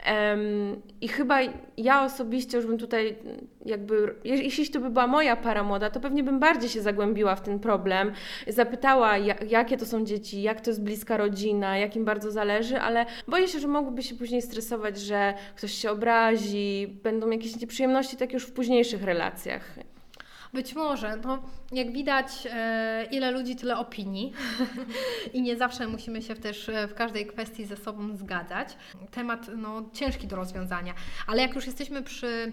Um, 0.07 0.83
I 1.01 1.09
chyba 1.09 1.39
ja 1.77 2.05
osobiście 2.05 2.57
już 2.57 2.67
bym 2.67 2.79
tutaj 2.79 3.17
jakby, 3.66 4.14
jeśli 4.24 4.68
to 4.68 4.81
by 4.81 4.90
była 4.90 5.07
moja 5.07 5.37
para 5.37 5.62
młoda, 5.62 5.90
to 5.90 6.00
pewnie 6.00 6.22
bym 6.22 6.40
bardziej 6.40 6.70
się 6.70 6.83
zagłębiła 6.83 7.35
w 7.35 7.42
ten 7.42 7.59
problem, 7.59 8.12
zapytała 8.48 9.18
jakie 9.48 9.76
to 9.76 9.87
są 9.87 10.05
dzieci, 10.05 10.42
jak 10.42 10.61
to 10.61 10.70
jest 10.70 10.83
bliska 10.83 11.16
rodzina, 11.16 11.79
jak 11.79 11.96
im 11.96 12.05
bardzo 12.05 12.31
zależy, 12.31 12.81
ale 12.81 13.07
boję 13.29 13.48
się, 13.48 13.61
że 13.61 13.68
mogłyby 13.68 14.02
się 14.02 14.14
później 14.14 14.42
stresować, 14.42 15.00
że 15.00 15.35
ktoś 15.57 15.72
się 15.72 15.90
obrazi, 15.90 16.98
będą 17.02 17.31
jakieś 17.31 17.61
nieprzyjemności 17.61 18.16
tak 18.16 18.33
już 18.33 18.44
w 18.44 18.52
późniejszych 18.52 19.02
relacjach. 19.02 19.79
Być 20.57 20.74
może. 20.74 21.16
No, 21.24 21.42
jak 21.72 21.92
widać, 21.92 22.26
e, 22.50 23.07
ile 23.11 23.31
ludzi, 23.31 23.57
tyle 23.57 23.79
opinii 23.79 24.33
i 25.35 25.42
nie 25.42 25.57
zawsze 25.57 25.88
musimy 25.88 26.22
się 26.22 26.35
też 26.35 26.68
e, 26.68 26.88
w 26.88 26.94
każdej 26.94 27.26
kwestii 27.26 27.64
ze 27.64 27.76
sobą 27.76 28.16
zgadzać. 28.16 28.76
Temat 29.11 29.50
no, 29.57 29.83
ciężki 29.92 30.26
do 30.26 30.37
rozwiązania, 30.37 30.94
ale 31.26 31.42
jak 31.42 31.55
już 31.55 31.66
jesteśmy 31.66 32.02
przy 32.02 32.52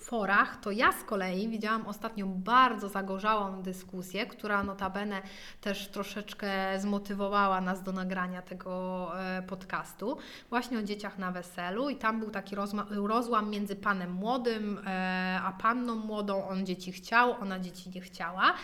forach, 0.00 0.60
to 0.60 0.70
ja 0.70 0.92
z 0.92 1.04
kolei 1.04 1.48
widziałam 1.48 1.86
ostatnio 1.86 2.26
bardzo 2.26 2.88
zagorzałą 2.88 3.62
dyskusję, 3.62 4.26
która 4.26 4.62
notabene 4.62 5.22
też 5.60 5.88
troszeczkę 5.88 6.80
zmotywowała 6.80 7.60
nas 7.60 7.82
do 7.82 7.92
nagrania 7.92 8.42
tego 8.42 9.10
e, 9.20 9.42
podcastu, 9.42 10.16
właśnie 10.50 10.78
o 10.78 10.82
dzieciach 10.82 11.18
na 11.18 11.32
weselu 11.32 11.90
i 11.90 11.96
tam 11.96 12.20
był 12.20 12.30
taki 12.30 12.56
rozłam 12.90 13.50
między 13.50 13.76
panem 13.76 14.12
młodym 14.12 14.80
e, 14.86 15.40
a 15.44 15.52
panną 15.52 15.94
młodą. 15.94 16.48
On 16.48 16.66
dzieci 16.66 16.92
chciał, 16.92 17.36
ona 17.40 17.58
dzieci 17.58 17.90
nie 17.94 18.00
chciała. 18.00 18.54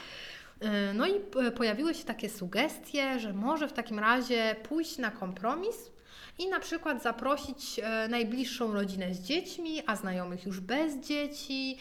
E, 0.61 0.95
no 0.95 1.07
i 1.07 1.21
pojawiły 1.57 1.95
się 1.95 2.05
takie 2.05 2.31
sugestie, 2.31 3.21
że 3.21 3.33
może 3.33 3.69
w 3.69 3.73
takim 3.73 3.99
razie 3.99 4.57
pójść 4.69 4.99
na 4.99 5.11
kompromis, 5.11 5.96
i 6.39 6.49
na 6.49 6.61
przykład 6.61 7.03
zaprosić 7.03 7.81
e, 7.83 8.09
najbliższą 8.09 8.75
rodzinę 8.75 9.15
z 9.15 9.21
dziećmi, 9.21 9.83
a 9.87 9.97
znajomych 9.97 10.47
już 10.47 10.61
bez 10.61 10.97
dzieci. 11.01 11.79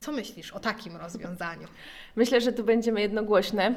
Co 0.00 0.12
myślisz 0.12 0.52
o 0.52 0.60
takim 0.60 0.96
rozwiązaniu? 0.96 1.68
Myślę, 2.16 2.40
że 2.40 2.52
tu 2.52 2.64
będziemy 2.64 3.00
jednogłośne 3.00 3.74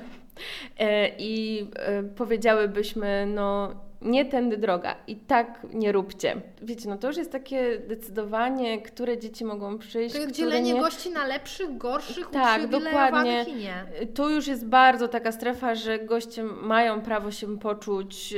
e, 0.77 1.09
i 1.17 1.67
e, 1.75 2.03
powiedziałybyśmy, 2.03 3.25
no 3.25 3.75
nie 4.01 4.25
tędy 4.25 4.57
droga 4.57 4.95
i 5.07 5.15
tak 5.15 5.67
nie 5.73 5.91
róbcie. 5.91 6.41
Wiecie, 6.61 6.89
no 6.89 6.97
to 6.97 7.07
już 7.07 7.17
jest 7.17 7.31
takie 7.31 7.79
decydowanie, 7.79 8.81
które 8.81 9.17
dzieci 9.17 9.45
mogą 9.45 9.77
przyjść. 9.77 10.15
To 10.15 10.31
dzielenie 10.31 10.73
nie... 10.73 10.79
gości 10.79 11.09
na 11.09 11.25
lepszych, 11.25 11.77
gorszych, 11.77 12.29
tak, 12.29 12.67
dokładnie. 12.67 13.45
i 13.47 13.55
nie. 13.55 13.85
Tu 14.13 14.29
już 14.29 14.47
jest 14.47 14.65
bardzo 14.65 15.07
taka 15.07 15.31
strefa, 15.31 15.75
że 15.75 15.99
goście 15.99 16.43
mają 16.43 17.01
prawo 17.01 17.31
się 17.31 17.59
poczuć 17.59 18.35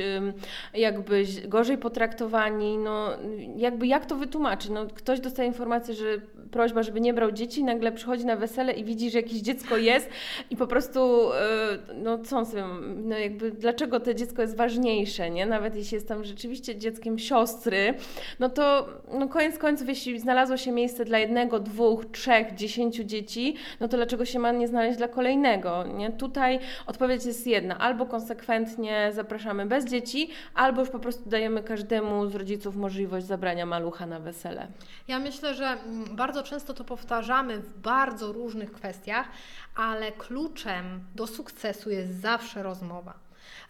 jakby 0.74 1.24
gorzej 1.48 1.78
potraktowani. 1.78 2.78
No 2.78 3.10
jakby 3.56 3.86
jak 3.86 4.06
to 4.06 4.16
wytłumaczyć? 4.16 4.70
No 4.70 4.86
ktoś 4.86 5.20
dostaje 5.20 5.48
informację, 5.48 5.94
że 5.94 6.20
prośba, 6.50 6.82
żeby 6.82 7.00
nie 7.00 7.14
brał 7.14 7.32
dzieci, 7.32 7.64
nagle 7.64 7.92
przychodzi 7.92 8.26
na 8.26 8.36
wesele 8.36 8.72
i 8.72 8.84
widzi, 8.84 9.10
że 9.10 9.18
jakieś 9.18 9.40
dziecko 9.40 9.76
jest 9.76 10.10
i 10.50 10.56
po 10.56 10.66
prostu, 10.66 11.32
e, 11.32 11.38
no 11.94 12.18
co 12.18 12.38
on 12.38 12.46
sobie, 12.46 12.64
no 12.96 13.18
jakby 13.18 13.50
dlaczego 13.50 14.00
to 14.00 14.14
dziecko 14.14 14.42
jest 14.42 14.56
ważniejsze, 14.56 15.30
nie? 15.30 15.46
Nawet 15.46 15.76
jeśli 15.76 15.94
jest 15.94 16.08
tam 16.08 16.24
rzeczywiście 16.24 16.76
dzieckiem 16.76 17.18
siostry, 17.18 17.94
no 18.38 18.48
to 18.48 18.88
no 19.12 19.28
koniec 19.28 19.58
końców, 19.58 19.88
jeśli 19.88 20.20
znalazło 20.20 20.56
się 20.56 20.72
miejsce 20.72 21.04
dla 21.04 21.18
jednego, 21.18 21.60
dwóch, 21.60 22.04
trzech, 22.12 22.54
dziesięciu 22.54 23.04
dzieci, 23.04 23.54
no 23.80 23.88
to 23.88 23.96
dlaczego 23.96 24.24
się 24.24 24.38
ma 24.38 24.52
nie 24.52 24.68
znaleźć 24.68 24.98
dla 24.98 25.08
kolejnego, 25.08 25.84
nie? 25.86 26.12
Tutaj 26.12 26.58
odpowiedź 26.86 27.24
jest 27.24 27.46
jedna, 27.46 27.78
albo 27.78 28.06
konsekwentnie 28.06 29.10
zapraszamy 29.12 29.66
bez 29.66 29.84
dzieci, 29.84 30.30
albo 30.54 30.80
już 30.80 30.90
po 30.90 30.98
prostu 30.98 31.30
dajemy 31.30 31.62
każdemu 31.62 32.26
z 32.26 32.34
rodziców 32.34 32.76
możliwość 32.76 33.26
zabrania 33.26 33.66
malucha 33.66 34.06
na 34.06 34.20
wesele. 34.20 34.66
Ja 35.08 35.18
myślę, 35.18 35.54
że 35.54 35.66
mm, 35.66 36.16
bardzo 36.16 36.39
bardzo 36.40 36.50
często 36.50 36.74
to 36.74 36.84
powtarzamy 36.84 37.58
w 37.58 37.78
bardzo 37.78 38.32
różnych 38.32 38.72
kwestiach, 38.72 39.28
ale 39.74 40.12
kluczem 40.12 41.04
do 41.14 41.26
sukcesu 41.26 41.90
jest 41.90 42.20
zawsze 42.20 42.62
rozmowa. 42.62 43.14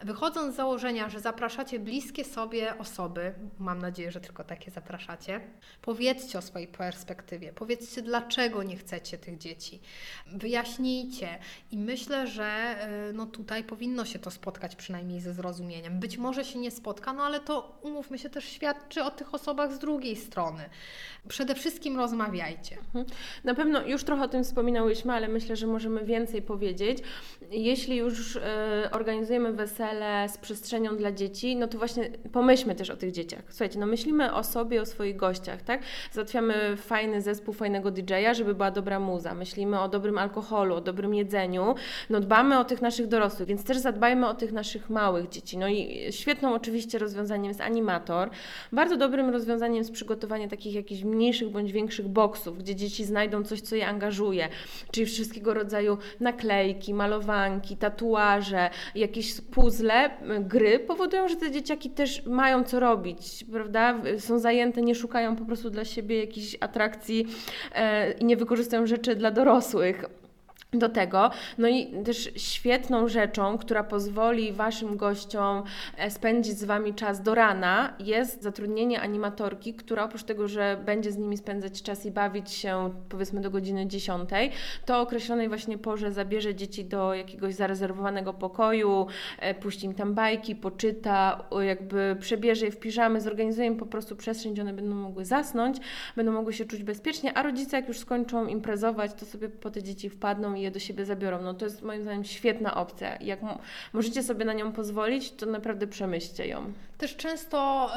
Wychodząc 0.05 0.55
z 0.55 0.57
założenia, 0.57 1.09
że 1.09 1.21
zapraszacie 1.21 1.79
bliskie 1.79 2.25
sobie 2.25 2.79
osoby, 2.79 3.35
mam 3.59 3.79
nadzieję, 3.79 4.11
że 4.11 4.21
tylko 4.21 4.45
takie 4.45 4.71
zapraszacie, 4.71 5.41
powiedzcie 5.83 6.39
o 6.39 6.43
swojej 6.43 6.69
perspektywie, 6.69 7.53
powiedzcie, 7.53 8.03
dlaczego 8.03 8.63
nie 8.63 8.77
chcecie 8.77 9.19
tych 9.19 9.39
dzieci, 9.39 9.81
wyjaśnijcie 10.27 11.39
i 11.71 11.79
myślę, 11.79 12.27
że 12.27 12.77
y, 13.11 13.13
no 13.13 13.27
tutaj 13.27 13.65
powinno 13.65 14.05
się 14.05 14.19
to 14.19 14.31
spotkać 14.31 14.77
przynajmniej 14.77 15.21
ze 15.21 15.35
zrozumieniem. 15.35 16.01
Być 16.01 16.19
może 16.19 16.45
się 16.45 16.59
nie 16.59 16.71
spotka, 16.71 17.13
no 17.13 17.23
ale 17.23 17.41
to 17.41 17.79
umówmy 17.83 18.19
się 18.19 18.31
też 18.31 18.45
świadczy 18.45 19.03
o 19.03 19.11
tych 19.11 19.35
osobach 19.35 19.73
z 19.73 19.79
drugiej 19.79 20.17
strony. 20.17 20.71
Przede 21.29 21.55
wszystkim 21.55 21.97
rozmawiajcie. 21.97 22.77
Mhm. 22.77 23.07
Na 23.45 23.55
pewno 23.55 23.87
już 23.87 24.05
trochę 24.05 24.23
o 24.23 24.29
tym 24.29 24.45
wspominałyśmy, 24.45 25.13
ale 25.13 25.29
myślę, 25.29 25.57
że 25.57 25.67
możemy 25.67 26.05
więcej 26.05 26.43
powiedzieć. 26.43 26.99
Jeśli 27.51 27.97
już 27.97 28.37
y, 28.37 28.41
organizujemy 28.91 29.53
wesele, 29.53 29.90
wesele 29.91 30.29
z 30.29 30.39
przestrzenią 30.39 30.97
dla 30.97 31.13
dzieci, 31.13 31.57
no 31.57 31.69
to 31.69 31.79
właśnie 31.79 32.11
pomyślmy 32.33 32.75
też 32.75 32.91
o 32.91 32.97
tych 32.97 33.13
dzieciach. 33.13 33.43
Słuchajcie, 33.49 33.79
no 33.79 33.87
myślimy 33.87 34.35
o 34.35 34.45
sobie, 34.45 34.83
o 34.83 34.87
swoich 34.87 35.17
gościach, 35.17 35.63
tak? 35.63 35.81
Załatwiamy 36.13 36.77
fajny 36.77 37.23
zespół, 37.23 37.55
fajnego 37.55 37.91
DJ-a, 37.91 38.35
żeby 38.35 38.55
była 38.55 38.71
dobra 38.71 39.01
muza. 39.01 39.35
Myślimy 39.35 39.81
o 39.81 39.89
dobrym 39.89 40.19
alkoholu, 40.19 40.75
o 40.75 40.81
dobrym 40.81 41.15
jedzeniu. 41.15 41.75
No 42.11 42.21
dbamy 42.21 42.59
o 42.59 42.65
tych 42.65 42.83
naszych 42.83 43.07
dorosłych, 43.07 43.49
więc 43.49 43.65
też 43.65 43.79
zadbajmy 43.79 44.29
o 44.29 44.35
tych 44.35 44.53
naszych 44.53 44.91
małych 44.91 45.29
dzieci. 45.29 45.59
No 45.59 45.69
i 45.69 46.07
świetną 46.11 46.55
oczywiście 46.55 46.99
rozwiązaniem 46.99 47.49
jest 47.49 47.61
animator. 47.61 48.31
Bardzo 48.73 48.97
dobrym 48.97 49.31
rozwiązaniem 49.31 49.77
jest 49.77 49.93
przygotowanie 49.93 50.49
takich 50.49 50.75
jakichś 50.75 51.03
mniejszych 51.03 51.51
bądź 51.51 51.73
większych 51.73 52.09
boksów, 52.09 52.59
gdzie 52.59 52.77
dzieci 52.77 53.05
znajdą 53.05 53.45
coś, 53.45 53.61
co 53.61 53.77
je 53.77 53.87
angażuje, 53.87 54.49
czyli 54.91 55.07
wszystkiego 55.07 55.55
rodzaju 55.55 55.99
naklejki, 56.21 56.95
malowanki, 56.95 57.77
tatuaże, 57.77 58.71
jakieś 58.95 59.41
puzzle, 59.41 59.80
puzzle, 59.81 60.11
gry 60.41 60.79
powodują, 60.79 61.29
że 61.29 61.37
te 61.37 61.51
dzieciaki 61.51 61.91
też 61.91 62.27
mają 62.27 62.65
co 62.65 62.81
robić, 62.81 63.45
prawda? 63.53 64.03
Są 64.19 64.39
zajęte, 64.39 64.83
nie 64.83 64.95
szukają 64.95 65.37
po 65.37 65.45
prostu 65.45 65.71
dla 65.71 65.85
siebie 65.85 66.21
jakichś 66.21 66.57
atrakcji 66.61 67.27
e, 67.75 68.13
i 68.13 68.25
nie 68.25 68.37
wykorzystują 68.37 68.87
rzeczy 68.87 69.17
dla 69.17 69.31
dorosłych 69.31 70.05
do 70.73 70.89
tego. 70.89 71.31
No 71.59 71.69
i 71.69 72.03
też 72.05 72.31
świetną 72.37 73.09
rzeczą, 73.09 73.59
która 73.59 73.85
pozwoli 73.85 74.53
Waszym 74.53 74.97
gościom 74.97 75.63
e, 75.97 76.11
spędzić 76.11 76.59
z 76.59 76.65
Wami 76.65 76.95
czas 76.95 77.23
do 77.23 77.35
rana, 77.35 77.95
jest 77.99 78.43
zatrudnienie 78.43 79.01
animatorki, 79.01 79.75
która 79.75 80.05
oprócz 80.05 80.23
tego, 80.23 80.49
że 80.49 80.83
będzie 80.85 81.13
z 81.13 81.17
nimi 81.17 81.37
spędzać 81.37 81.83
czas 81.83 82.07
i 82.07 82.11
bawić 82.11 82.51
się 82.51 82.95
powiedzmy 83.09 83.41
do 83.41 83.51
godziny 83.51 83.87
10, 83.87 84.31
to 84.87 84.99
o 84.99 85.01
określonej 85.01 85.49
właśnie 85.49 85.79
porze 85.79 86.13
zabierze 86.13 86.55
dzieci 86.55 86.85
do 86.85 87.15
jakiegoś 87.15 87.55
zarezerwowanego 87.55 88.35
pokoju, 88.35 89.07
e, 89.39 89.55
puści 89.55 89.87
im 89.87 89.95
tam 89.95 90.15
bajki, 90.15 90.57
poczyta, 90.57 91.45
jakby 91.61 92.17
przebierze 92.21 92.67
je 92.67 92.73
w 92.73 92.79
piżamy, 92.81 93.21
zorganizuje 93.21 93.67
im 93.67 93.77
po 93.77 93.87
prostu 93.87 94.17
przestrzeń, 94.17 94.53
gdzie 94.53 94.63
one 94.63 94.73
będą 94.73 94.95
mogły 94.95 95.25
zasnąć, 95.25 95.77
będą 96.17 96.33
mogły 96.33 96.53
się 96.53 96.65
czuć 96.65 96.83
bezpiecznie, 96.83 97.35
a 97.35 97.43
rodzice 97.43 97.77
jak 97.77 97.89
już 97.89 97.99
skończą 97.99 98.47
imprezować, 98.47 99.15
to 99.15 99.27
sobie 99.27 99.49
po 99.49 99.71
te 99.71 99.83
dzieci 99.83 100.11
wpadną 100.11 100.60
je 100.63 100.71
do 100.71 100.79
siebie 100.79 101.05
zabiorą. 101.05 101.43
No 101.43 101.55
to 101.55 101.65
jest 101.65 101.83
moim 101.83 102.03
zdaniem 102.03 102.25
świetna 102.25 102.75
opcja. 102.75 103.17
Jak 103.17 103.41
możecie 103.93 104.23
sobie 104.23 104.45
na 104.45 104.53
nią 104.53 104.73
pozwolić, 104.73 105.33
to 105.33 105.47
naprawdę 105.47 105.87
przemyślcie 105.87 106.47
ją. 106.47 106.73
Też 106.99 107.17
często 107.17 107.91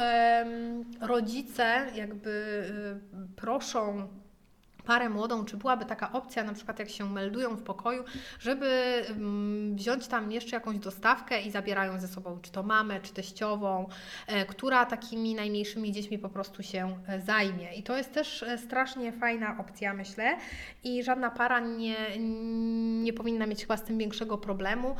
rodzice 1.01 1.85
jakby 1.95 2.29
y, 2.29 3.35
proszą 3.35 4.07
parę 4.85 5.09
młodą, 5.09 5.45
czy 5.45 5.57
byłaby 5.57 5.85
taka 5.85 6.11
opcja, 6.11 6.43
na 6.43 6.53
przykład 6.53 6.79
jak 6.79 6.89
się 6.89 7.09
meldują 7.09 7.55
w 7.55 7.63
pokoju, 7.63 8.03
żeby 8.39 8.65
mm, 9.09 9.75
wziąć 9.75 10.07
tam 10.07 10.31
jeszcze 10.31 10.55
jakąś 10.55 10.77
dostawkę 10.77 11.41
i 11.41 11.51
zabierają 11.51 11.99
ze 11.99 12.07
sobą 12.07 12.39
czy 12.41 12.51
to 12.51 12.63
mamę, 12.63 12.99
czy 13.01 13.13
teściową, 13.13 13.89
e, 14.27 14.45
która 14.45 14.85
takimi 14.85 15.35
najmniejszymi 15.35 15.91
dziećmi 15.91 16.19
po 16.19 16.29
prostu 16.29 16.63
się 16.63 16.97
e, 17.07 17.21
zajmie. 17.21 17.73
I 17.73 17.83
to 17.83 17.97
jest 17.97 18.13
też 18.13 18.43
e, 18.43 18.57
strasznie 18.57 19.11
fajna 19.11 19.57
opcja, 19.59 19.93
myślę, 19.93 20.37
i 20.83 21.03
żadna 21.03 21.31
para 21.31 21.59
nie, 21.59 21.95
nie 23.03 23.13
powinna 23.13 23.45
mieć 23.45 23.61
chyba 23.61 23.77
z 23.77 23.83
tym 23.83 23.97
większego 23.97 24.37
problemu, 24.37 24.95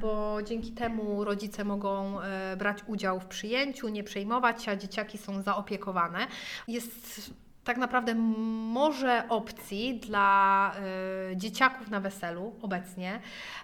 bo 0.00 0.38
dzięki 0.42 0.72
temu 0.72 1.24
rodzice 1.24 1.64
mogą 1.64 2.16
brać 2.58 2.78
udział 2.86 3.20
w 3.20 3.26
przyjęciu, 3.26 3.88
nie 3.88 4.04
przejmować 4.04 4.62
się, 4.62 4.70
a 4.70 4.76
dzieciaki 4.76 5.18
są 5.18 5.42
zaopiekowane. 5.42 6.26
Jest 6.68 7.30
tak 7.68 7.76
naprawdę 7.76 8.14
może 8.14 9.28
opcji 9.28 10.00
dla 10.00 10.72
y, 11.32 11.36
dzieciaków 11.36 11.90
na 11.90 12.00
weselu 12.00 12.52
obecnie, 12.62 13.20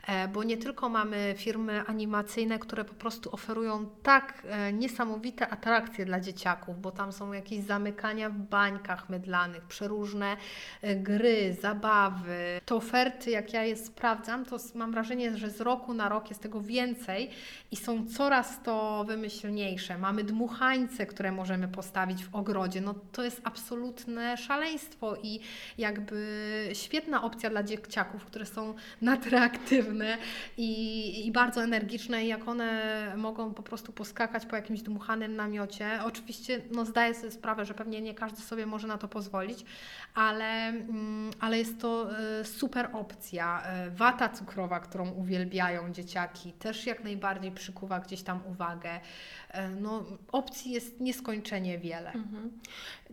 e, 0.07 0.29
bo 0.29 0.45
nie 0.45 0.57
tylko 0.57 0.89
mamy 0.89 1.35
firmy 1.37 1.83
animacyjne, 1.87 2.59
które 2.59 2.85
po 2.85 2.95
prostu 2.95 3.33
oferują 3.33 3.87
tak 4.03 4.43
e, 4.49 4.73
niesamowite 4.73 5.49
atrakcje 5.49 6.05
dla 6.05 6.21
dzieciaków, 6.21 6.81
bo 6.81 6.91
tam 6.91 7.13
są 7.13 7.33
jakieś 7.33 7.61
zamykania 7.61 8.31
w 8.31 8.39
bańkach 8.39 9.09
mydlanych, 9.09 9.65
przeróżne 9.65 10.37
e, 10.83 10.97
gry, 10.97 11.57
zabawy. 11.61 12.61
Te 12.65 12.75
oferty, 12.75 13.31
jak 13.31 13.53
ja 13.53 13.65
je 13.65 13.77
sprawdzam, 13.77 14.45
to 14.45 14.57
mam 14.75 14.93
wrażenie, 14.93 15.37
że 15.37 15.51
z 15.51 15.61
roku 15.61 15.95
na 15.95 16.09
rok 16.09 16.29
jest 16.29 16.43
tego 16.43 16.61
więcej 16.61 17.31
i 17.71 17.77
są 17.77 18.07
coraz 18.07 18.63
to 18.63 19.05
wymyślniejsze. 19.05 19.99
Mamy 19.99 20.25
dmuchańce, 20.25 21.07
które 21.07 21.33
możemy 21.33 21.69
postawić 21.69 22.25
w 22.25 22.35
ogrodzie. 22.35 22.81
No 22.81 22.95
to 23.13 23.25
jest 23.25 23.41
absolutnie 23.45 23.94
absolutne 23.95 24.37
szaleństwo 24.37 25.17
i 25.23 25.41
jakby 25.79 26.71
świetna 26.73 27.23
opcja 27.23 27.51
dla 27.51 27.63
dzieciaków, 27.63 28.25
które 28.25 28.47
są 28.47 28.75
nadreaktywne 29.01 30.19
i, 30.57 31.27
i 31.27 31.33
bardzo 31.33 31.63
energiczne 31.63 32.25
i 32.25 32.29
jak 32.29 32.49
one 32.49 33.13
mogą 33.17 33.55
po 33.55 33.63
prostu 33.63 33.93
poskakać 33.93 34.47
po 34.47 34.57
jakimś 34.57 34.83
dmuchanym 34.83 35.37
namiocie. 35.37 36.01
Oczywiście 36.05 36.61
no, 36.71 36.85
zdaję 36.85 37.15
sobie 37.15 37.31
sprawę, 37.31 37.65
że 37.65 37.75
pewnie 37.75 38.01
nie 38.01 38.15
każdy 38.15 38.43
sobie 38.43 38.67
może 38.67 38.87
na 38.87 38.99
to 38.99 39.09
pozwolić, 39.09 39.65
ale, 40.15 40.69
mm, 40.69 41.31
ale 41.41 41.59
jest 41.59 41.81
to 41.81 42.19
e, 42.41 42.45
super 42.45 42.89
opcja. 42.93 43.63
E, 43.63 43.91
wata 43.91 44.29
cukrowa, 44.29 44.81
którą 44.81 45.11
uwielbiają 45.11 45.93
dzieciaki, 45.93 46.53
też 46.53 46.87
jak 46.87 47.05
najbardziej 47.05 47.53
przykuwa 47.53 48.01
gdzieś 48.01 48.23
tam 48.23 48.41
uwagę. 48.47 49.01
E, 49.55 49.69
no, 49.69 50.05
opcji 50.33 50.73
jest 50.73 51.01
nieskończenie 51.01 51.79
wiele. 51.79 52.13
Mhm. 52.13 52.51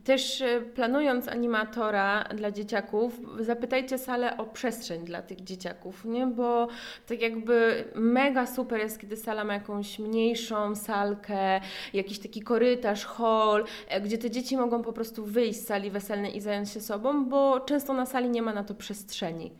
Też 0.04 0.42
e, 0.42 0.62
planując 0.62 1.28
animatora 1.28 2.24
dla 2.24 2.52
dzieciaków, 2.52 3.20
zapytajcie 3.40 3.98
salę 3.98 4.38
o 4.38 4.46
przestrzeń 4.46 5.06
dla 5.06 5.22
tych 5.22 5.44
dzieciaków, 5.44 6.06
nie? 6.06 6.28
Bo 6.28 6.68
tak 7.08 7.22
jakby 7.22 7.86
mega 7.96 8.48
super 8.48 8.80
jest, 8.80 9.00
kiedy 9.00 9.18
sala 9.18 9.44
ma 9.44 9.54
jakąś 9.54 10.00
mniejszą 10.00 10.76
salkę, 10.76 11.62
jakiś 11.94 12.20
taki 12.20 12.42
korytarz, 12.42 13.06
hall, 13.06 13.66
e, 13.88 14.02
gdzie 14.02 14.18
te 14.18 14.32
dzieci 14.32 14.58
mogą 14.58 14.82
po 14.82 14.94
prostu 14.94 15.26
wyjść 15.26 15.60
z 15.60 15.66
sali 15.66 15.92
weselnej 15.92 16.38
i 16.38 16.42
zająć 16.42 16.70
się 16.70 16.82
sobą, 16.82 17.26
bo 17.26 17.60
często 17.60 17.94
na 17.94 18.06
sali 18.06 18.30
nie 18.30 18.42
ma 18.42 18.54
na 18.54 18.64
to 18.64 18.76
przestrzeni. 18.76 19.52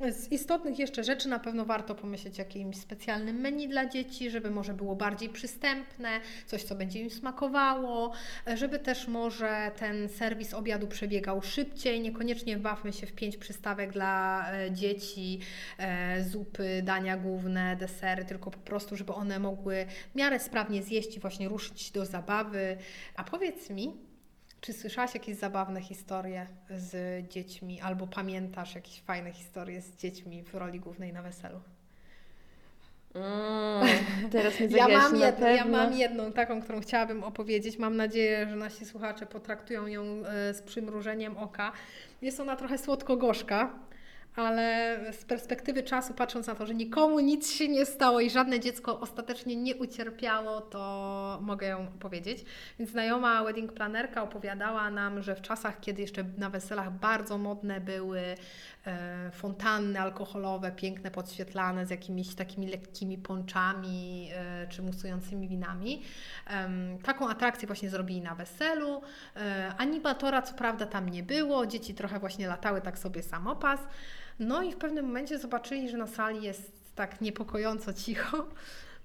Z 0.00 0.32
istotnych 0.32 0.78
jeszcze 0.78 1.04
rzeczy 1.04 1.28
na 1.28 1.38
pewno 1.38 1.64
warto 1.64 1.94
pomyśleć 1.94 2.38
o 2.38 2.42
jakimś 2.42 2.76
specjalnym 2.76 3.36
menu 3.36 3.68
dla 3.68 3.86
dzieci, 3.86 4.30
żeby 4.30 4.50
może 4.50 4.74
było 4.74 4.96
bardziej 4.96 5.28
przystępne, 5.28 6.20
coś 6.46 6.62
co 6.62 6.74
będzie 6.74 7.00
im 7.00 7.10
smakowało, 7.10 8.12
żeby 8.54 8.78
też 8.78 9.08
może 9.08 9.70
ten 9.76 10.08
serwis 10.08 10.54
obiadu 10.54 10.86
przebiegał 10.86 11.42
szybciej, 11.42 12.00
niekoniecznie 12.00 12.56
bawmy 12.56 12.92
się 12.92 13.06
w 13.06 13.12
pięć 13.12 13.36
przystawek 13.36 13.92
dla 13.92 14.46
e, 14.52 14.72
dzieci, 14.72 15.40
e, 15.78 16.24
zupy, 16.24 16.82
dania 16.82 17.16
główne, 17.16 17.76
desery, 17.76 18.24
tylko 18.24 18.50
po 18.50 18.58
prostu, 18.58 18.96
żeby 18.96 19.12
one 19.12 19.38
mogły 19.38 19.86
w 20.12 20.14
miarę 20.14 20.40
sprawnie 20.40 20.82
zjeść 20.82 21.16
i 21.16 21.20
właśnie 21.20 21.48
ruszyć 21.48 21.90
do 21.90 22.06
zabawy. 22.06 22.76
A 23.14 23.24
powiedz 23.24 23.70
mi, 23.70 24.05
czy 24.60 24.72
słyszałaś 24.72 25.14
jakieś 25.14 25.36
zabawne 25.36 25.82
historie 25.82 26.46
z 26.70 27.28
dziećmi, 27.28 27.80
albo 27.80 28.06
pamiętasz 28.06 28.74
jakieś 28.74 29.00
fajne 29.00 29.32
historie 29.32 29.82
z 29.82 29.96
dziećmi 29.96 30.42
w 30.42 30.54
roli 30.54 30.80
głównej 30.80 31.12
na 31.12 31.22
weselu? 31.22 31.60
Mm, 33.14 33.88
teraz 34.30 34.60
mnie 34.60 34.76
ja 34.78 34.88
mam, 34.88 35.16
jedno, 35.16 35.48
ja 35.48 35.64
mam 35.64 35.92
jedną 35.92 36.32
taką, 36.32 36.62
którą 36.62 36.80
chciałabym 36.80 37.24
opowiedzieć. 37.24 37.78
Mam 37.78 37.96
nadzieję, 37.96 38.46
że 38.50 38.56
nasi 38.56 38.86
słuchacze 38.86 39.26
potraktują 39.26 39.86
ją 39.86 40.02
e, 40.02 40.54
z 40.54 40.62
przymrużeniem 40.62 41.36
oka. 41.36 41.72
Jest 42.22 42.40
ona 42.40 42.56
trochę 42.56 42.78
słodko-gorzka 42.78 43.70
ale 44.36 44.98
z 45.12 45.24
perspektywy 45.24 45.82
czasu, 45.82 46.14
patrząc 46.14 46.46
na 46.46 46.54
to, 46.54 46.66
że 46.66 46.74
nikomu 46.74 47.20
nic 47.20 47.50
się 47.50 47.68
nie 47.68 47.86
stało 47.86 48.20
i 48.20 48.30
żadne 48.30 48.60
dziecko 48.60 49.00
ostatecznie 49.00 49.56
nie 49.56 49.76
ucierpiało, 49.76 50.60
to 50.60 51.38
mogę 51.42 51.66
ją 51.66 51.86
powiedzieć. 52.00 52.44
Więc 52.78 52.90
znajoma 52.90 53.44
wedding 53.44 53.72
planerka 53.72 54.22
opowiadała 54.22 54.90
nam, 54.90 55.22
że 55.22 55.34
w 55.34 55.40
czasach, 55.40 55.80
kiedy 55.80 56.02
jeszcze 56.02 56.24
na 56.38 56.50
weselach 56.50 56.92
bardzo 56.92 57.38
modne 57.38 57.80
były 57.80 58.20
e, 58.86 59.30
fontanny 59.30 60.00
alkoholowe, 60.00 60.72
piękne, 60.72 61.10
podświetlane 61.10 61.86
z 61.86 61.90
jakimiś 61.90 62.34
takimi 62.34 62.66
lekkimi 62.66 63.18
ponczami 63.18 64.30
e, 64.34 64.66
czy 64.68 64.82
musującymi 64.82 65.48
winami, 65.48 66.02
e, 66.50 66.68
taką 67.02 67.28
atrakcję 67.28 67.66
właśnie 67.66 67.90
zrobili 67.90 68.20
na 68.20 68.34
weselu. 68.34 69.02
E, 69.36 69.72
animatora 69.78 70.42
co 70.42 70.54
prawda 70.54 70.86
tam 70.86 71.08
nie 71.08 71.22
było, 71.22 71.66
dzieci 71.66 71.94
trochę 71.94 72.18
właśnie 72.18 72.48
latały 72.48 72.80
tak 72.80 72.98
sobie 72.98 73.22
samopas. 73.22 73.80
No 74.38 74.62
i 74.62 74.72
w 74.72 74.76
pewnym 74.76 75.06
momencie 75.06 75.38
zobaczyli, 75.38 75.88
że 75.88 75.96
na 75.96 76.06
sali 76.06 76.42
jest 76.42 76.94
tak 76.94 77.20
niepokojąco 77.20 77.92
cicho. 77.92 78.46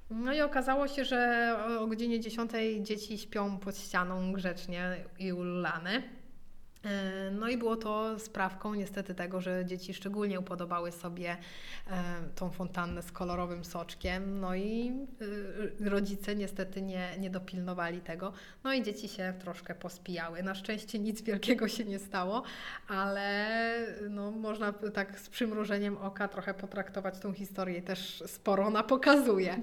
No 0.10 0.34
i 0.34 0.41
okazało 0.41 0.88
się, 0.88 1.06
że 1.06 1.56
o 1.80 1.88
godzinie 1.88 2.20
10 2.20 2.52
dzieci 2.82 3.17
śpią 3.17 3.58
pod 3.58 3.78
ścianą 3.78 4.34
grzecznie 4.34 4.96
i 5.20 5.34
ululane. 5.34 6.04
E, 6.86 7.32
no 7.32 7.50
i 7.50 7.58
było 7.58 7.76
to 7.76 8.20
sprawką 8.20 8.74
niestety 8.74 9.15
tego, 9.15 9.41
że 9.41 9.65
dzieci 9.65 9.94
szczególnie 9.94 10.39
upodobały 10.39 10.91
sobie 10.91 11.38
e, 11.88 12.04
tą 12.36 12.50
fontannę 12.50 13.02
z 13.02 13.12
kolorowym 13.12 13.65
soczkiem, 13.65 14.39
no 14.39 14.56
i 14.56 14.91
e, 15.82 15.89
rodzice 15.89 16.36
niestety 16.36 16.82
nie, 16.82 17.17
nie 17.20 17.30
dopilnowali 17.30 18.02
tego, 18.02 18.34
no 18.63 18.74
i 18.74 18.84
dzieci 18.84 19.08
się 19.08 19.34
troszkę 19.39 19.76
pospijały. 19.76 20.44
Na 20.44 20.56
szczęście 20.56 21.00
nic 21.00 21.22
wielkiego 21.22 21.67
się 21.67 21.86
nie 21.86 22.00
stało, 22.00 22.44
ale 22.88 23.48
no, 24.10 24.32
można 24.32 24.74
tak 24.74 25.20
z 25.20 25.30
przymrużeniem 25.30 25.98
oka 25.98 26.28
trochę 26.28 26.54
potraktować 26.54 27.20
tą 27.20 27.34
historię, 27.34 27.82
też 27.82 28.24
sporo 28.28 28.65
ona 28.65 28.84
pokazuje. 28.84 29.62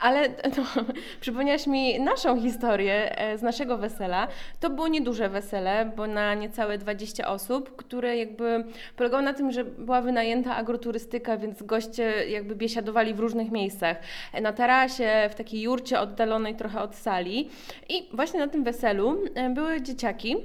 Ale 0.00 0.28
no, 0.28 0.64
przypomniałaś 1.20 1.66
mi 1.66 2.00
naszą 2.00 2.40
historię 2.40 3.18
e, 3.18 3.38
z 3.38 3.42
naszego 3.42 3.78
wesela. 3.78 4.28
To 4.60 4.70
było 4.70 4.88
nieduże 4.88 5.28
wesele, 5.28 5.92
bo 5.96 6.06
na 6.06 6.34
niecałe 6.34 6.78
20 6.78 7.28
osób, 7.28 7.76
które 7.76 8.16
jakby 8.16 8.64
polegało 8.96 9.22
na 9.22 9.34
tym, 9.34 9.52
że 9.52 9.64
była 9.64 10.00
wynajęta 10.00 10.56
agroturystyka, 10.56 11.36
więc 11.36 11.62
goście 11.62 12.28
jakby 12.28 12.56
biesiadowali 12.56 13.14
w 13.14 13.20
różnych 13.20 13.50
miejscach. 13.50 13.96
E, 14.32 14.40
na 14.40 14.52
tarasie, 14.52 15.28
w 15.30 15.34
takiej 15.34 15.60
jurcie 15.62 16.00
oddalonej 16.00 16.54
trochę 16.54 16.80
od 16.80 16.94
sali. 16.94 17.50
I 17.88 18.08
właśnie 18.12 18.40
na 18.40 18.48
tym 18.48 18.64
weselu 18.64 19.18
e, 19.34 19.50
były 19.50 19.82
dzieciaki, 19.82 20.36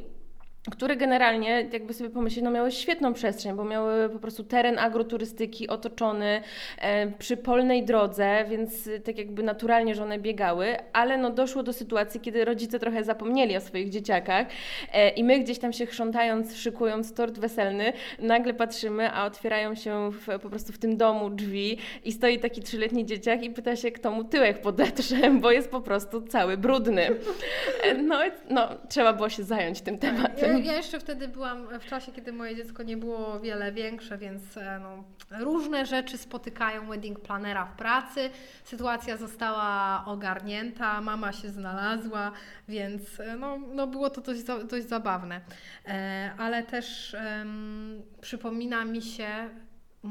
które 0.69 0.95
generalnie, 0.95 1.69
jakby 1.73 1.93
sobie 1.93 2.09
pomyśleć, 2.09 2.45
no 2.45 2.51
miały 2.51 2.71
świetną 2.71 3.13
przestrzeń, 3.13 3.55
bo 3.55 3.63
miały 3.63 4.09
po 4.09 4.19
prostu 4.19 4.43
teren 4.43 4.79
agroturystyki 4.79 5.67
otoczony 5.67 6.41
e, 6.77 7.07
przy 7.07 7.37
polnej 7.37 7.83
drodze, 7.85 8.45
więc 8.49 8.87
e, 8.87 8.99
tak 8.99 9.17
jakby 9.17 9.43
naturalnie, 9.43 9.95
że 9.95 10.03
one 10.03 10.19
biegały, 10.19 10.75
ale 10.93 11.17
no 11.17 11.29
doszło 11.29 11.63
do 11.63 11.73
sytuacji, 11.73 12.19
kiedy 12.19 12.45
rodzice 12.45 12.79
trochę 12.79 13.03
zapomnieli 13.03 13.57
o 13.57 13.61
swoich 13.61 13.89
dzieciakach 13.89 14.47
e, 14.93 15.09
i 15.09 15.23
my 15.23 15.39
gdzieś 15.39 15.59
tam 15.59 15.73
się 15.73 15.85
chrzątając, 15.85 16.57
szykując 16.57 17.13
tort 17.13 17.39
weselny, 17.39 17.93
nagle 18.19 18.53
patrzymy, 18.53 19.11
a 19.11 19.25
otwierają 19.25 19.75
się 19.75 20.11
w, 20.11 20.39
po 20.39 20.49
prostu 20.49 20.73
w 20.73 20.77
tym 20.77 20.97
domu 20.97 21.29
drzwi 21.29 21.77
i 22.03 22.11
stoi 22.11 22.39
taki 22.39 22.61
trzyletni 22.61 23.05
dzieciak 23.05 23.43
i 23.43 23.49
pyta 23.49 23.75
się, 23.75 23.91
kto 23.91 24.11
mu 24.11 24.23
tyłek 24.23 24.61
podetrze, 24.61 25.31
bo 25.41 25.51
jest 25.51 25.71
po 25.71 25.81
prostu 25.81 26.21
cały 26.21 26.57
brudny. 26.57 27.09
E, 27.83 27.93
no, 27.93 28.19
no 28.49 28.69
trzeba 28.89 29.13
było 29.13 29.29
się 29.29 29.43
zająć 29.43 29.81
tym 29.81 29.97
tematem. 29.97 30.50
Ja 30.57 30.73
jeszcze 30.73 30.99
wtedy 30.99 31.27
byłam 31.27 31.79
w 31.79 31.85
czasie, 31.85 32.11
kiedy 32.11 32.33
moje 32.33 32.55
dziecko 32.55 32.83
nie 32.83 32.97
było 32.97 33.27
o 33.27 33.39
wiele 33.39 33.71
większe, 33.71 34.17
więc 34.17 34.57
e, 34.57 34.79
no, 34.79 35.03
różne 35.39 35.85
rzeczy 35.85 36.17
spotykają 36.17 36.89
wedding 36.89 37.19
planera 37.19 37.65
w 37.65 37.75
pracy. 37.75 38.29
Sytuacja 38.63 39.17
została 39.17 40.03
ogarnięta, 40.05 41.01
mama 41.01 41.33
się 41.33 41.49
znalazła, 41.49 42.31
więc 42.67 43.19
e, 43.19 43.35
no, 43.35 43.57
no 43.57 43.87
było 43.87 44.09
to 44.09 44.21
dość, 44.21 44.43
dość 44.69 44.87
zabawne. 44.87 45.41
E, 45.85 46.31
ale 46.37 46.63
też 46.63 47.15
um, 47.37 48.01
przypomina 48.21 48.85
mi 48.85 49.01
się 49.01 49.49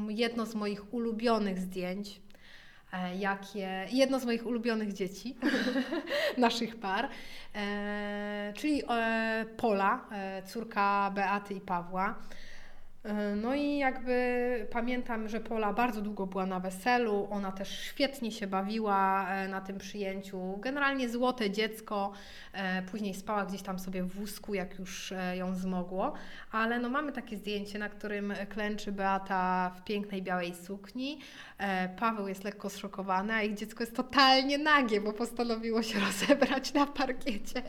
jedno 0.09 0.45
z 0.45 0.55
moich 0.55 0.93
ulubionych 0.93 1.59
zdjęć 1.59 2.21
jakie, 3.19 3.87
jedno 3.91 4.19
z 4.19 4.25
moich 4.25 4.45
ulubionych 4.45 4.93
dzieci, 4.93 5.35
naszych 6.37 6.79
par, 6.79 7.09
e, 7.55 8.53
czyli 8.55 8.83
e, 8.89 9.45
Pola, 9.57 10.05
córka 10.45 11.11
Beaty 11.15 11.53
i 11.53 11.61
Pawła. 11.61 12.15
E, 13.03 13.35
no 13.35 13.55
i 13.55 13.77
jakby 13.77 14.67
pamiętam, 14.71 15.29
że 15.29 15.39
Pola 15.39 15.73
bardzo 15.73 16.01
długo 16.01 16.27
była 16.27 16.45
na 16.45 16.59
weselu, 16.59 17.27
ona 17.31 17.51
też 17.51 17.79
świetnie 17.79 18.31
się 18.31 18.47
bawiła 18.47 19.29
e, 19.29 19.47
na 19.47 19.61
tym 19.61 19.77
przyjęciu. 19.77 20.57
Generalnie 20.57 21.09
złote 21.09 21.51
dziecko, 21.51 22.11
e, 22.53 22.81
później 22.81 23.13
spała 23.13 23.45
gdzieś 23.45 23.61
tam 23.61 23.79
sobie 23.79 24.03
w 24.03 24.13
wózku, 24.13 24.53
jak 24.53 24.79
już 24.79 25.13
ją 25.33 25.55
zmogło, 25.55 26.13
ale 26.51 26.79
no 26.79 26.89
mamy 26.89 27.11
takie 27.11 27.37
zdjęcie, 27.37 27.79
na 27.79 27.89
którym 27.89 28.33
klęczy 28.49 28.91
Beata 28.91 29.71
w 29.75 29.83
pięknej 29.83 30.21
białej 30.21 30.55
sukni. 30.55 31.19
Paweł 31.99 32.27
jest 32.27 32.43
lekko 32.43 32.69
zszokowany, 32.69 33.33
a 33.33 33.41
ich 33.41 33.55
dziecko 33.55 33.83
jest 33.83 33.95
totalnie 33.95 34.57
nagie, 34.57 35.01
bo 35.01 35.13
postanowiło 35.13 35.83
się 35.83 35.99
rozebrać 36.07 36.73
na 36.73 36.85
parkiecie. 36.85 37.63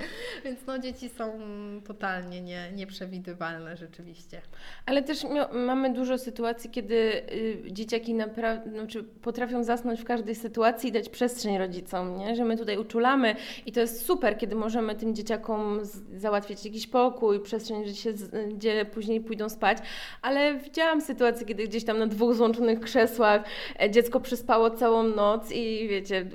Więc 0.44 0.66
no 0.66 0.78
dzieci 0.78 1.08
są 1.08 1.40
totalnie 1.86 2.40
nie, 2.40 2.72
nieprzewidywalne 2.72 3.76
rzeczywiście. 3.76 4.40
Ale 4.86 5.02
też 5.02 5.26
mamy 5.52 5.92
dużo 5.92 6.18
sytuacji, 6.18 6.70
kiedy 6.70 7.22
y, 7.32 7.72
dzieciaki 7.72 8.14
naprawdę 8.14 8.70
znaczy 8.70 9.02
potrafią 9.02 9.64
zasnąć 9.64 10.00
w 10.00 10.04
każdej 10.04 10.34
sytuacji 10.34 10.88
i 10.88 10.92
dać 10.92 11.08
przestrzeń 11.08 11.58
rodzicom, 11.58 12.18
nie? 12.18 12.36
że 12.36 12.44
my 12.44 12.56
tutaj 12.56 12.78
uczulamy 12.78 13.36
i 13.66 13.72
to 13.72 13.80
jest 13.80 14.06
super, 14.06 14.38
kiedy 14.38 14.56
możemy 14.56 14.94
tym 14.94 15.14
dzieciakom 15.14 15.80
załatwić 16.16 16.64
jakiś 16.64 16.86
pokój, 16.86 17.40
przestrzeń, 17.40 17.82
gdzie, 17.82 17.94
się, 17.94 18.12
gdzie 18.54 18.84
później 18.84 19.20
pójdą 19.20 19.48
spać, 19.48 19.78
ale 20.22 20.54
widziałam 20.58 21.00
sytuację, 21.00 21.46
kiedy 21.46 21.68
gdzieś 21.68 21.84
tam 21.84 21.98
na 21.98 22.06
dwóch 22.06 22.34
złączonych 22.34 22.80
krzesłach 22.80 23.44
e, 23.76 23.81
dziecko 23.90 24.20
przyspało 24.20 24.70
całą 24.70 25.02
noc 25.02 25.52
i 25.52 25.88
wiecie, 25.88 26.26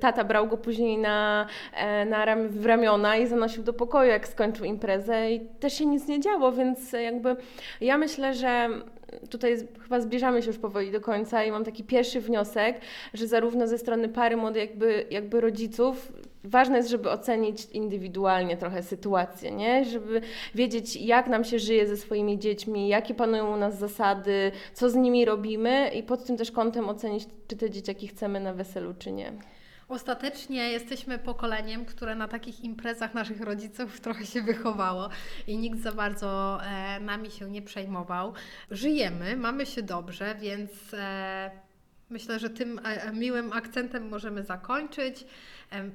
tata 0.00 0.24
brał 0.24 0.48
go 0.48 0.56
później 0.56 0.98
na, 0.98 1.46
e, 1.74 2.04
na 2.04 2.24
ram, 2.24 2.48
w 2.48 2.66
ramiona 2.66 3.16
i 3.16 3.26
zanosił 3.26 3.62
do 3.62 3.72
pokoju, 3.72 4.10
jak 4.10 4.28
skończył 4.28 4.64
imprezę. 4.64 5.32
I 5.32 5.40
też 5.40 5.72
się 5.78 5.86
nic 5.86 6.08
nie 6.08 6.20
działo, 6.20 6.52
więc 6.52 6.92
jakby 6.92 7.36
ja 7.80 7.98
myślę, 7.98 8.34
że 8.34 8.68
tutaj 9.30 9.56
chyba 9.82 10.00
zbliżamy 10.00 10.42
się 10.42 10.48
już 10.48 10.58
powoli 10.58 10.90
do 10.90 11.00
końca 11.00 11.44
i 11.44 11.50
mam 11.50 11.64
taki 11.64 11.84
pierwszy 11.84 12.20
wniosek, 12.20 12.80
że 13.14 13.26
zarówno 13.26 13.66
ze 13.66 13.78
strony 13.78 14.08
pary 14.08 14.36
młodej, 14.36 14.60
jakby, 14.60 15.06
jakby 15.10 15.40
rodziców, 15.40 16.12
ważne 16.44 16.76
jest, 16.76 16.90
żeby 16.90 17.10
ocenić 17.10 17.64
indywidualnie 17.72 18.56
trochę 18.56 18.82
sytuację, 18.82 19.50
nie? 19.50 19.84
Żeby 19.84 20.20
wiedzieć, 20.54 20.96
jak 20.96 21.26
nam 21.26 21.44
się 21.44 21.58
żyje 21.58 21.86
ze 21.86 21.96
swoimi 21.96 22.38
dziećmi, 22.38 22.88
jakie 22.88 23.14
panują 23.14 23.54
u 23.54 23.56
nas 23.56 23.78
zasady, 23.78 24.52
co 24.72 24.90
z 24.90 24.94
nimi 24.94 25.24
robimy 25.24 25.88
i 25.88 26.02
pod 26.02 26.24
tym 26.24 26.36
też 26.36 26.50
kątem 26.50 26.88
ocenić, 26.88 27.24
czy 27.48 27.56
te 27.56 27.70
dzieciaki 27.70 28.08
chcemy 28.08 28.40
na 28.40 28.54
weselu, 28.54 28.94
czy 28.98 29.12
nie. 29.12 29.32
Ostatecznie 29.88 30.70
jesteśmy 30.70 31.18
pokoleniem, 31.18 31.84
które 31.84 32.14
na 32.14 32.28
takich 32.28 32.64
imprezach 32.64 33.14
naszych 33.14 33.40
rodziców 33.40 34.00
trochę 34.00 34.26
się 34.26 34.42
wychowało 34.42 35.08
i 35.46 35.58
nikt 35.58 35.78
za 35.78 35.92
bardzo 35.92 36.58
e, 36.64 37.00
nami 37.00 37.30
się 37.30 37.50
nie 37.50 37.62
przejmował. 37.62 38.32
Żyjemy, 38.70 39.36
mamy 39.36 39.66
się 39.66 39.82
dobrze, 39.82 40.34
więc 40.40 40.94
e, 40.94 41.50
myślę, 42.10 42.38
że 42.38 42.50
tym 42.50 42.80
miłym 43.12 43.52
akcentem 43.52 44.08
możemy 44.08 44.42
zakończyć. 44.42 45.26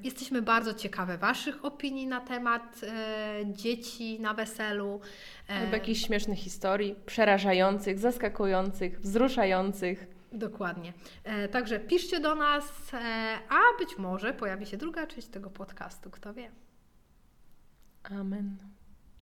Jesteśmy 0.03 0.41
bardzo 0.41 0.73
ciekawe 0.73 1.17
Waszych 1.17 1.65
opinii 1.65 2.07
na 2.07 2.21
temat 2.21 2.81
e, 2.83 3.39
dzieci 3.45 4.19
na 4.19 4.33
weselu. 4.33 5.01
E, 5.49 5.53
Albo 5.53 5.73
jakichś 5.73 6.05
śmiesznych 6.05 6.39
historii, 6.39 6.95
przerażających, 7.05 7.99
zaskakujących, 7.99 9.01
wzruszających. 9.01 10.07
Dokładnie. 10.31 10.93
E, 11.23 11.47
także 11.47 11.79
piszcie 11.79 12.19
do 12.19 12.35
nas, 12.35 12.91
a 13.49 13.79
być 13.79 13.97
może 13.97 14.33
pojawi 14.33 14.65
się 14.65 14.77
druga 14.77 15.07
część 15.07 15.27
tego 15.27 15.49
podcastu, 15.49 16.09
kto 16.09 16.33
wie. 16.33 16.51
Amen. 18.03 18.57